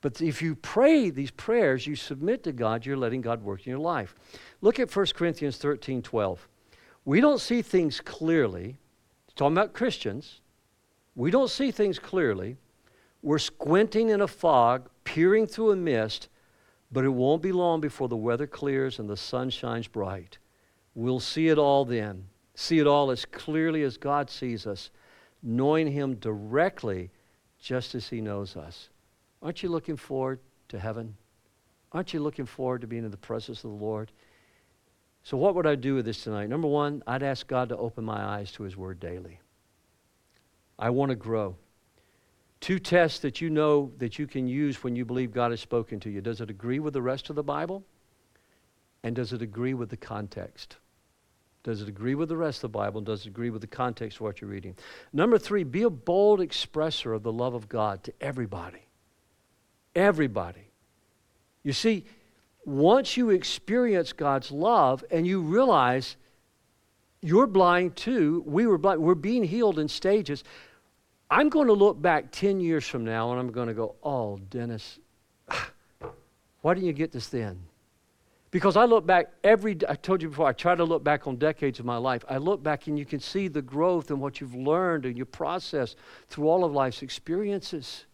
But 0.00 0.22
if 0.22 0.40
you 0.40 0.54
pray 0.54 1.10
these 1.10 1.30
prayers, 1.30 1.86
you 1.86 1.96
submit 1.96 2.44
to 2.44 2.52
God, 2.52 2.86
you're 2.86 2.96
letting 2.96 3.20
God 3.20 3.42
work 3.42 3.66
in 3.66 3.70
your 3.70 3.78
life. 3.78 4.14
Look 4.62 4.78
at 4.78 4.94
1 4.94 5.06
Corinthians 5.14 5.58
13 5.58 6.00
12. 6.00 6.48
We 7.04 7.20
don't 7.20 7.40
see 7.40 7.60
things 7.60 8.00
clearly. 8.00 8.78
It's 9.26 9.34
talking 9.34 9.56
about 9.56 9.74
Christians. 9.74 10.40
We 11.14 11.30
don't 11.30 11.50
see 11.50 11.70
things 11.70 11.98
clearly. 11.98 12.56
We're 13.22 13.38
squinting 13.38 14.08
in 14.08 14.22
a 14.22 14.28
fog, 14.28 14.88
peering 15.04 15.46
through 15.46 15.72
a 15.72 15.76
mist, 15.76 16.28
but 16.92 17.04
it 17.04 17.08
won't 17.08 17.42
be 17.42 17.52
long 17.52 17.80
before 17.80 18.08
the 18.08 18.16
weather 18.16 18.46
clears 18.46 18.98
and 18.98 19.08
the 19.08 19.16
sun 19.16 19.50
shines 19.50 19.88
bright. 19.88 20.38
We'll 20.94 21.20
see 21.20 21.48
it 21.48 21.58
all 21.58 21.84
then, 21.84 22.26
see 22.54 22.78
it 22.78 22.86
all 22.86 23.10
as 23.10 23.24
clearly 23.24 23.82
as 23.82 23.96
God 23.96 24.30
sees 24.30 24.66
us, 24.66 24.90
knowing 25.42 25.90
Him 25.90 26.14
directly 26.16 27.10
just 27.60 27.94
as 27.94 28.08
He 28.08 28.20
knows 28.20 28.56
us. 28.56 28.90
Aren't 29.42 29.62
you 29.62 29.68
looking 29.68 29.96
forward 29.96 30.40
to 30.68 30.78
heaven? 30.78 31.16
Aren't 31.92 32.14
you 32.14 32.20
looking 32.20 32.46
forward 32.46 32.80
to 32.80 32.86
being 32.86 33.04
in 33.04 33.10
the 33.10 33.16
presence 33.16 33.64
of 33.64 33.70
the 33.70 33.84
Lord? 33.84 34.10
So, 35.22 35.36
what 35.36 35.54
would 35.54 35.66
I 35.66 35.74
do 35.74 35.94
with 35.94 36.04
this 36.04 36.22
tonight? 36.22 36.48
Number 36.48 36.68
one, 36.68 37.02
I'd 37.06 37.22
ask 37.22 37.46
God 37.46 37.70
to 37.70 37.76
open 37.76 38.04
my 38.04 38.22
eyes 38.22 38.52
to 38.52 38.62
His 38.62 38.76
Word 38.76 39.00
daily. 39.00 39.40
I 40.78 40.90
want 40.90 41.10
to 41.10 41.16
grow. 41.16 41.56
Two 42.64 42.78
tests 42.78 43.18
that 43.18 43.42
you 43.42 43.50
know 43.50 43.92
that 43.98 44.18
you 44.18 44.26
can 44.26 44.48
use 44.48 44.82
when 44.82 44.96
you 44.96 45.04
believe 45.04 45.34
God 45.34 45.50
has 45.50 45.60
spoken 45.60 46.00
to 46.00 46.08
you. 46.08 46.22
Does 46.22 46.40
it 46.40 46.48
agree 46.48 46.78
with 46.78 46.94
the 46.94 47.02
rest 47.02 47.28
of 47.28 47.36
the 47.36 47.42
Bible? 47.42 47.84
And 49.02 49.14
does 49.14 49.34
it 49.34 49.42
agree 49.42 49.74
with 49.74 49.90
the 49.90 49.98
context? 49.98 50.78
Does 51.62 51.82
it 51.82 51.88
agree 51.90 52.14
with 52.14 52.30
the 52.30 52.38
rest 52.38 52.64
of 52.64 52.72
the 52.72 52.78
Bible? 52.78 53.00
And 53.00 53.06
Does 53.06 53.26
it 53.26 53.28
agree 53.28 53.50
with 53.50 53.60
the 53.60 53.66
context 53.66 54.16
of 54.16 54.22
what 54.22 54.40
you're 54.40 54.48
reading? 54.48 54.76
Number 55.12 55.36
three, 55.36 55.62
be 55.62 55.82
a 55.82 55.90
bold 55.90 56.40
expresser 56.40 57.14
of 57.14 57.22
the 57.22 57.30
love 57.30 57.52
of 57.52 57.68
God 57.68 58.02
to 58.04 58.14
everybody. 58.18 58.86
Everybody. 59.94 60.70
You 61.64 61.74
see, 61.74 62.06
once 62.64 63.14
you 63.14 63.28
experience 63.28 64.14
God's 64.14 64.50
love 64.50 65.04
and 65.10 65.26
you 65.26 65.42
realize 65.42 66.16
you're 67.20 67.46
blind 67.46 67.94
too, 67.94 68.42
we 68.46 68.66
were 68.66 68.78
blind, 68.78 69.02
we're 69.02 69.14
being 69.14 69.44
healed 69.44 69.78
in 69.78 69.86
stages. 69.88 70.44
I'm 71.30 71.48
going 71.48 71.66
to 71.68 71.72
look 71.72 72.00
back 72.00 72.30
10 72.30 72.60
years 72.60 72.86
from 72.86 73.04
now 73.04 73.30
and 73.30 73.40
I'm 73.40 73.50
going 73.50 73.68
to 73.68 73.74
go, 73.74 73.96
oh, 74.02 74.38
Dennis, 74.50 74.98
why 76.60 76.74
didn't 76.74 76.86
you 76.86 76.92
get 76.92 77.12
this 77.12 77.28
then? 77.28 77.58
Because 78.50 78.76
I 78.76 78.84
look 78.84 79.04
back 79.04 79.32
every, 79.42 79.76
I 79.88 79.96
told 79.96 80.22
you 80.22 80.28
before, 80.28 80.46
I 80.46 80.52
try 80.52 80.76
to 80.76 80.84
look 80.84 81.02
back 81.02 81.26
on 81.26 81.36
decades 81.36 81.80
of 81.80 81.86
my 81.86 81.96
life. 81.96 82.24
I 82.28 82.36
look 82.36 82.62
back 82.62 82.86
and 82.86 82.96
you 82.96 83.04
can 83.04 83.18
see 83.18 83.48
the 83.48 83.62
growth 83.62 84.10
and 84.10 84.20
what 84.20 84.40
you've 84.40 84.54
learned 84.54 85.06
and 85.06 85.16
your 85.16 85.26
process 85.26 85.96
through 86.28 86.48
all 86.48 86.64
of 86.64 86.70
life's 86.70 87.02
experiences. 87.02 88.06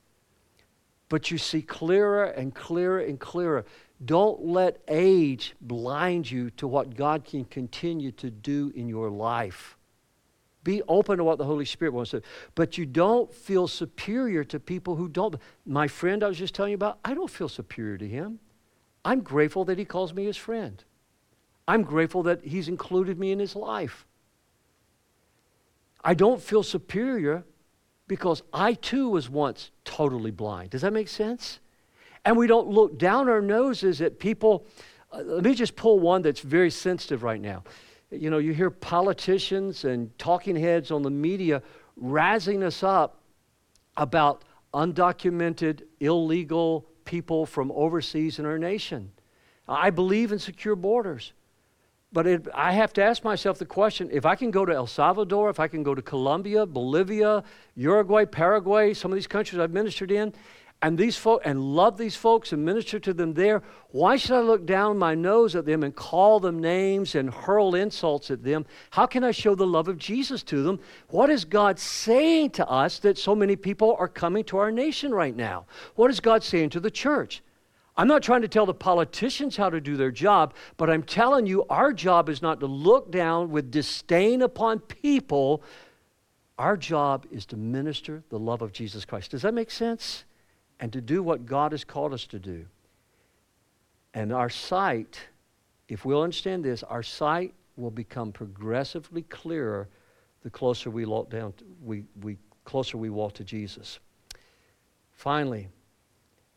But 1.10 1.30
you 1.30 1.36
see 1.36 1.60
clearer 1.60 2.24
and 2.24 2.54
clearer 2.54 3.00
and 3.00 3.20
clearer. 3.20 3.66
Don't 4.02 4.46
let 4.46 4.80
age 4.88 5.54
blind 5.60 6.30
you 6.30 6.48
to 6.52 6.66
what 6.66 6.96
God 6.96 7.26
can 7.26 7.44
continue 7.44 8.12
to 8.12 8.30
do 8.30 8.72
in 8.74 8.88
your 8.88 9.10
life. 9.10 9.76
Be 10.62 10.82
open 10.88 11.18
to 11.18 11.24
what 11.24 11.38
the 11.38 11.44
Holy 11.44 11.64
Spirit 11.64 11.94
wants 11.94 12.10
to 12.10 12.20
do. 12.20 12.26
But 12.54 12.76
you 12.76 12.84
don't 12.84 13.32
feel 13.32 13.66
superior 13.66 14.44
to 14.44 14.60
people 14.60 14.96
who 14.96 15.08
don't. 15.08 15.36
My 15.64 15.88
friend 15.88 16.22
I 16.22 16.28
was 16.28 16.38
just 16.38 16.54
telling 16.54 16.70
you 16.70 16.74
about, 16.76 16.98
I 17.04 17.14
don't 17.14 17.30
feel 17.30 17.48
superior 17.48 17.96
to 17.96 18.06
him. 18.06 18.40
I'm 19.04 19.20
grateful 19.20 19.64
that 19.64 19.78
he 19.78 19.84
calls 19.84 20.12
me 20.12 20.24
his 20.24 20.36
friend. 20.36 20.82
I'm 21.66 21.82
grateful 21.82 22.22
that 22.24 22.44
he's 22.44 22.68
included 22.68 23.18
me 23.18 23.32
in 23.32 23.38
his 23.38 23.56
life. 23.56 24.06
I 26.02 26.14
don't 26.14 26.42
feel 26.42 26.62
superior 26.62 27.44
because 28.06 28.42
I 28.52 28.74
too 28.74 29.08
was 29.08 29.30
once 29.30 29.70
totally 29.84 30.30
blind. 30.30 30.70
Does 30.70 30.82
that 30.82 30.92
make 30.92 31.08
sense? 31.08 31.60
And 32.24 32.36
we 32.36 32.46
don't 32.46 32.68
look 32.68 32.98
down 32.98 33.28
our 33.28 33.40
noses 33.40 34.00
at 34.02 34.18
people. 34.18 34.66
Uh, 35.12 35.22
let 35.24 35.44
me 35.44 35.54
just 35.54 35.76
pull 35.76 36.00
one 36.00 36.22
that's 36.22 36.40
very 36.40 36.70
sensitive 36.70 37.22
right 37.22 37.40
now. 37.40 37.62
You 38.10 38.30
know, 38.30 38.38
you 38.38 38.52
hear 38.52 38.70
politicians 38.70 39.84
and 39.84 40.16
talking 40.18 40.56
heads 40.56 40.90
on 40.90 41.02
the 41.02 41.10
media 41.10 41.62
razzing 42.00 42.62
us 42.62 42.82
up 42.82 43.20
about 43.96 44.44
undocumented, 44.74 45.82
illegal 46.00 46.86
people 47.04 47.46
from 47.46 47.70
overseas 47.72 48.38
in 48.38 48.46
our 48.46 48.58
nation. 48.58 49.12
I 49.68 49.90
believe 49.90 50.32
in 50.32 50.38
secure 50.38 50.74
borders. 50.74 51.32
But 52.12 52.26
it, 52.26 52.48
I 52.52 52.72
have 52.72 52.92
to 52.94 53.04
ask 53.04 53.22
myself 53.22 53.58
the 53.58 53.66
question 53.66 54.08
if 54.10 54.26
I 54.26 54.34
can 54.34 54.50
go 54.50 54.64
to 54.64 54.74
El 54.74 54.88
Salvador, 54.88 55.48
if 55.48 55.60
I 55.60 55.68
can 55.68 55.84
go 55.84 55.94
to 55.94 56.02
Colombia, 56.02 56.66
Bolivia, 56.66 57.44
Uruguay, 57.76 58.24
Paraguay, 58.24 58.94
some 58.94 59.12
of 59.12 59.14
these 59.14 59.28
countries 59.28 59.60
I've 59.60 59.70
ministered 59.70 60.10
in, 60.10 60.34
and 60.82 60.96
these 60.96 61.16
folk 61.16 61.42
and 61.44 61.60
love 61.60 61.98
these 61.98 62.16
folks 62.16 62.52
and 62.52 62.64
minister 62.64 62.98
to 63.00 63.12
them 63.12 63.34
there. 63.34 63.62
Why 63.90 64.16
should 64.16 64.32
i 64.32 64.40
look 64.40 64.64
down 64.64 64.96
my 64.96 65.14
nose 65.14 65.54
at 65.54 65.66
them 65.66 65.82
and 65.82 65.94
call 65.94 66.40
them 66.40 66.58
names 66.58 67.14
and 67.14 67.32
hurl 67.32 67.74
insults 67.74 68.30
at 68.30 68.42
them? 68.42 68.64
How 68.90 69.06
can 69.06 69.22
i 69.22 69.30
show 69.30 69.54
the 69.54 69.66
love 69.66 69.88
of 69.88 69.98
jesus 69.98 70.42
to 70.44 70.62
them? 70.62 70.80
What 71.08 71.28
is 71.28 71.44
god 71.44 71.78
saying 71.78 72.50
to 72.50 72.66
us 72.68 72.98
that 73.00 73.18
so 73.18 73.34
many 73.34 73.56
people 73.56 73.94
are 73.98 74.08
coming 74.08 74.42
to 74.44 74.56
our 74.56 74.70
nation 74.70 75.12
right 75.12 75.36
now? 75.36 75.66
What 75.96 76.10
is 76.10 76.20
god 76.20 76.42
saying 76.42 76.70
to 76.70 76.80
the 76.80 76.90
church? 76.90 77.42
I'm 77.96 78.08
not 78.08 78.22
trying 78.22 78.42
to 78.42 78.48
tell 78.48 78.64
the 78.64 78.72
politicians 78.72 79.58
how 79.58 79.68
to 79.68 79.80
do 79.80 79.96
their 79.98 80.10
job 80.10 80.54
but 80.78 80.88
i'm 80.88 81.02
telling 81.02 81.44
you 81.44 81.64
our 81.68 81.92
job 81.92 82.30
is 82.30 82.40
not 82.40 82.60
to 82.60 82.66
look 82.66 83.10
down 83.10 83.50
with 83.50 83.70
disdain 83.70 84.40
upon 84.40 84.80
people. 84.80 85.62
Our 86.58 86.76
job 86.76 87.26
is 87.30 87.46
to 87.46 87.56
minister 87.56 88.22
the 88.30 88.38
love 88.38 88.62
of 88.62 88.72
jesus 88.72 89.04
christ. 89.04 89.32
Does 89.32 89.42
that 89.42 89.52
make 89.52 89.70
sense 89.70 90.24
and 90.80 90.92
to 90.92 91.00
do 91.00 91.22
what 91.22 91.46
God 91.46 91.72
has 91.72 91.84
called 91.84 92.12
us 92.12 92.26
to 92.26 92.38
do. 92.38 92.64
And 94.14 94.32
our 94.32 94.50
sight, 94.50 95.20
if 95.88 96.04
we'll 96.04 96.22
understand 96.22 96.64
this, 96.64 96.82
our 96.82 97.02
sight 97.02 97.54
will 97.76 97.90
become 97.90 98.32
progressively 98.32 99.22
clearer 99.22 99.88
the 100.42 100.50
closer 100.50 100.90
we 100.90 101.04
walk 101.04 101.30
down, 101.30 101.52
we, 101.84 102.04
we 102.22 102.38
closer 102.64 102.96
we 102.96 103.10
walk 103.10 103.34
to 103.34 103.44
Jesus. 103.44 103.98
Finally, 105.12 105.68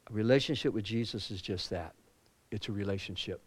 a 0.09 0.13
relationship 0.13 0.73
with 0.73 0.85
Jesus 0.85 1.31
is 1.31 1.41
just 1.41 1.69
that. 1.69 1.93
It's 2.49 2.69
a 2.69 2.71
relationship. 2.71 3.41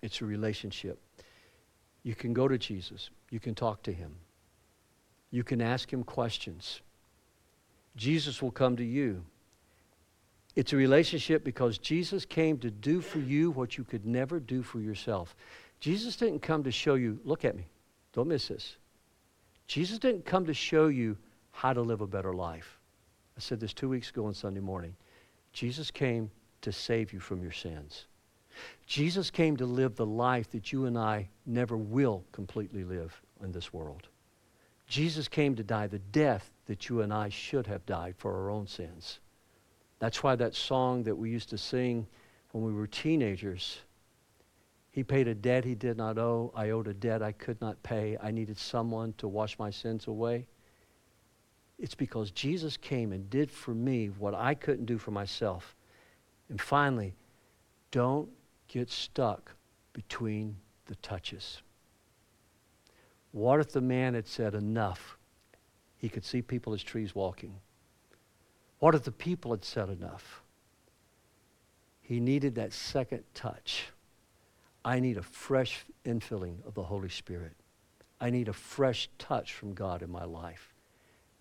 It's 0.00 0.22
a 0.22 0.24
relationship. 0.24 0.98
You 2.04 2.14
can 2.14 2.32
go 2.32 2.48
to 2.48 2.56
Jesus. 2.56 3.10
You 3.30 3.38
can 3.38 3.54
talk 3.54 3.82
to 3.82 3.92
him. 3.92 4.14
You 5.30 5.44
can 5.44 5.60
ask 5.60 5.92
him 5.92 6.04
questions. 6.04 6.80
Jesus 7.96 8.40
will 8.40 8.50
come 8.50 8.76
to 8.76 8.84
you. 8.84 9.24
It's 10.58 10.72
a 10.72 10.76
relationship 10.76 11.44
because 11.44 11.78
Jesus 11.78 12.24
came 12.24 12.58
to 12.58 12.70
do 12.72 13.00
for 13.00 13.20
you 13.20 13.52
what 13.52 13.78
you 13.78 13.84
could 13.84 14.04
never 14.04 14.40
do 14.40 14.64
for 14.64 14.80
yourself. 14.80 15.36
Jesus 15.78 16.16
didn't 16.16 16.40
come 16.40 16.64
to 16.64 16.72
show 16.72 16.96
you, 16.96 17.20
look 17.22 17.44
at 17.44 17.54
me, 17.54 17.68
don't 18.12 18.26
miss 18.26 18.48
this. 18.48 18.74
Jesus 19.68 20.00
didn't 20.00 20.24
come 20.24 20.44
to 20.46 20.52
show 20.52 20.88
you 20.88 21.16
how 21.52 21.72
to 21.72 21.80
live 21.80 22.00
a 22.00 22.08
better 22.08 22.32
life. 22.32 22.80
I 23.36 23.40
said 23.40 23.60
this 23.60 23.72
two 23.72 23.88
weeks 23.88 24.10
ago 24.10 24.26
on 24.26 24.34
Sunday 24.34 24.58
morning. 24.58 24.96
Jesus 25.52 25.92
came 25.92 26.28
to 26.62 26.72
save 26.72 27.12
you 27.12 27.20
from 27.20 27.40
your 27.40 27.52
sins. 27.52 28.06
Jesus 28.84 29.30
came 29.30 29.56
to 29.58 29.64
live 29.64 29.94
the 29.94 30.06
life 30.06 30.50
that 30.50 30.72
you 30.72 30.86
and 30.86 30.98
I 30.98 31.28
never 31.46 31.76
will 31.76 32.24
completely 32.32 32.82
live 32.82 33.22
in 33.44 33.52
this 33.52 33.72
world. 33.72 34.08
Jesus 34.88 35.28
came 35.28 35.54
to 35.54 35.62
die 35.62 35.86
the 35.86 36.00
death 36.00 36.50
that 36.66 36.88
you 36.88 37.02
and 37.02 37.12
I 37.12 37.28
should 37.28 37.68
have 37.68 37.86
died 37.86 38.16
for 38.18 38.34
our 38.34 38.50
own 38.50 38.66
sins. 38.66 39.20
That's 39.98 40.22
why 40.22 40.36
that 40.36 40.54
song 40.54 41.02
that 41.04 41.16
we 41.16 41.30
used 41.30 41.50
to 41.50 41.58
sing 41.58 42.06
when 42.52 42.64
we 42.64 42.72
were 42.72 42.86
teenagers, 42.86 43.80
he 44.90 45.04
paid 45.04 45.28
a 45.28 45.34
debt 45.34 45.64
he 45.64 45.74
did 45.74 45.96
not 45.96 46.18
owe. 46.18 46.52
I 46.54 46.70
owed 46.70 46.88
a 46.88 46.94
debt 46.94 47.22
I 47.22 47.32
could 47.32 47.60
not 47.60 47.82
pay. 47.82 48.16
I 48.20 48.30
needed 48.30 48.58
someone 48.58 49.14
to 49.18 49.28
wash 49.28 49.58
my 49.58 49.70
sins 49.70 50.06
away. 50.06 50.46
It's 51.78 51.94
because 51.94 52.30
Jesus 52.30 52.76
came 52.76 53.12
and 53.12 53.30
did 53.30 53.50
for 53.50 53.74
me 53.74 54.06
what 54.06 54.34
I 54.34 54.54
couldn't 54.54 54.86
do 54.86 54.98
for 54.98 55.10
myself. 55.10 55.76
And 56.48 56.60
finally, 56.60 57.14
don't 57.90 58.28
get 58.66 58.90
stuck 58.90 59.54
between 59.92 60.56
the 60.86 60.96
touches. 60.96 61.62
What 63.32 63.60
if 63.60 63.70
the 63.70 63.80
man 63.80 64.14
had 64.14 64.26
said, 64.26 64.54
Enough? 64.54 65.18
He 65.96 66.08
could 66.08 66.24
see 66.24 66.42
people 66.42 66.72
as 66.72 66.82
trees 66.82 67.14
walking. 67.14 67.54
What 68.78 68.94
if 68.94 69.02
the 69.02 69.12
people 69.12 69.50
had 69.50 69.64
said 69.64 69.88
enough? 69.88 70.42
He 72.00 72.20
needed 72.20 72.54
that 72.54 72.72
second 72.72 73.24
touch. 73.34 73.88
I 74.84 75.00
need 75.00 75.18
a 75.18 75.22
fresh 75.22 75.84
infilling 76.04 76.64
of 76.66 76.74
the 76.74 76.84
Holy 76.84 77.08
Spirit. 77.08 77.52
I 78.20 78.30
need 78.30 78.48
a 78.48 78.52
fresh 78.52 79.08
touch 79.18 79.52
from 79.52 79.74
God 79.74 80.02
in 80.02 80.10
my 80.10 80.24
life. 80.24 80.72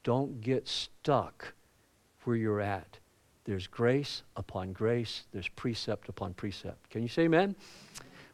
Don't 0.04 0.41
get 0.41 0.67
stuck 0.67 1.54
where 2.23 2.36
you're 2.36 2.62
at. 2.62 2.97
There's 3.45 3.67
grace 3.67 4.23
upon 4.36 4.73
grace, 4.73 5.23
there's 5.32 5.47
precept 5.47 6.10
upon 6.10 6.34
precept. 6.34 6.89
Can 6.89 7.02
you 7.02 7.08
say 7.08 7.23
amen? 7.23 7.56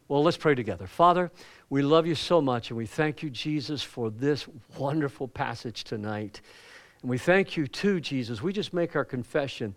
Well, 0.08 0.22
let's 0.22 0.36
pray 0.36 0.54
together. 0.54 0.86
Father, 0.86 1.30
we 1.70 1.82
love 1.82 2.06
you 2.06 2.14
so 2.14 2.40
much, 2.40 2.70
and 2.70 2.76
we 2.76 2.86
thank 2.86 3.22
you, 3.22 3.30
Jesus, 3.30 3.82
for 3.82 4.10
this 4.10 4.46
wonderful 4.76 5.28
passage 5.28 5.84
tonight. 5.84 6.40
And 7.04 7.10
we 7.10 7.18
thank 7.18 7.58
you 7.58 7.66
too, 7.66 8.00
Jesus. 8.00 8.40
We 8.40 8.54
just 8.54 8.72
make 8.72 8.96
our 8.96 9.04
confession. 9.04 9.74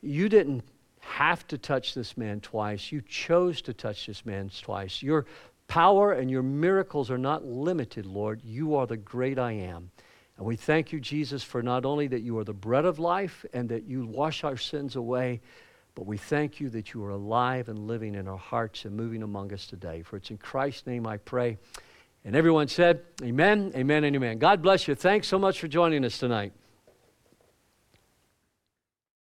You 0.00 0.30
didn't 0.30 0.64
have 1.00 1.46
to 1.48 1.58
touch 1.58 1.92
this 1.92 2.16
man 2.16 2.40
twice, 2.40 2.90
you 2.90 3.02
chose 3.02 3.60
to 3.62 3.74
touch 3.74 4.06
this 4.06 4.24
man 4.24 4.50
twice. 4.62 5.02
Your 5.02 5.26
power 5.68 6.12
and 6.12 6.30
your 6.30 6.42
miracles 6.42 7.10
are 7.10 7.18
not 7.18 7.44
limited, 7.44 8.06
Lord. 8.06 8.40
You 8.42 8.76
are 8.76 8.86
the 8.86 8.96
great 8.96 9.38
I 9.38 9.52
am. 9.52 9.90
And 10.38 10.46
we 10.46 10.56
thank 10.56 10.90
you, 10.90 11.00
Jesus, 11.00 11.42
for 11.42 11.62
not 11.62 11.84
only 11.84 12.06
that 12.06 12.22
you 12.22 12.38
are 12.38 12.44
the 12.44 12.54
bread 12.54 12.86
of 12.86 12.98
life 12.98 13.44
and 13.52 13.68
that 13.68 13.84
you 13.84 14.06
wash 14.06 14.42
our 14.42 14.56
sins 14.56 14.96
away, 14.96 15.42
but 15.94 16.06
we 16.06 16.16
thank 16.16 16.60
you 16.60 16.70
that 16.70 16.94
you 16.94 17.04
are 17.04 17.10
alive 17.10 17.68
and 17.68 17.88
living 17.88 18.14
in 18.14 18.26
our 18.26 18.38
hearts 18.38 18.86
and 18.86 18.96
moving 18.96 19.22
among 19.22 19.52
us 19.52 19.66
today. 19.66 20.00
For 20.00 20.16
it's 20.16 20.30
in 20.30 20.38
Christ's 20.38 20.86
name 20.86 21.06
I 21.06 21.18
pray. 21.18 21.58
And 22.24 22.34
everyone 22.34 22.68
said, 22.68 23.02
Amen, 23.22 23.70
amen, 23.76 24.04
and 24.04 24.16
amen. 24.16 24.38
God 24.38 24.62
bless 24.62 24.88
you. 24.88 24.94
Thanks 24.94 25.28
so 25.28 25.38
much 25.38 25.60
for 25.60 25.68
joining 25.68 26.06
us 26.06 26.16
tonight. 26.16 26.54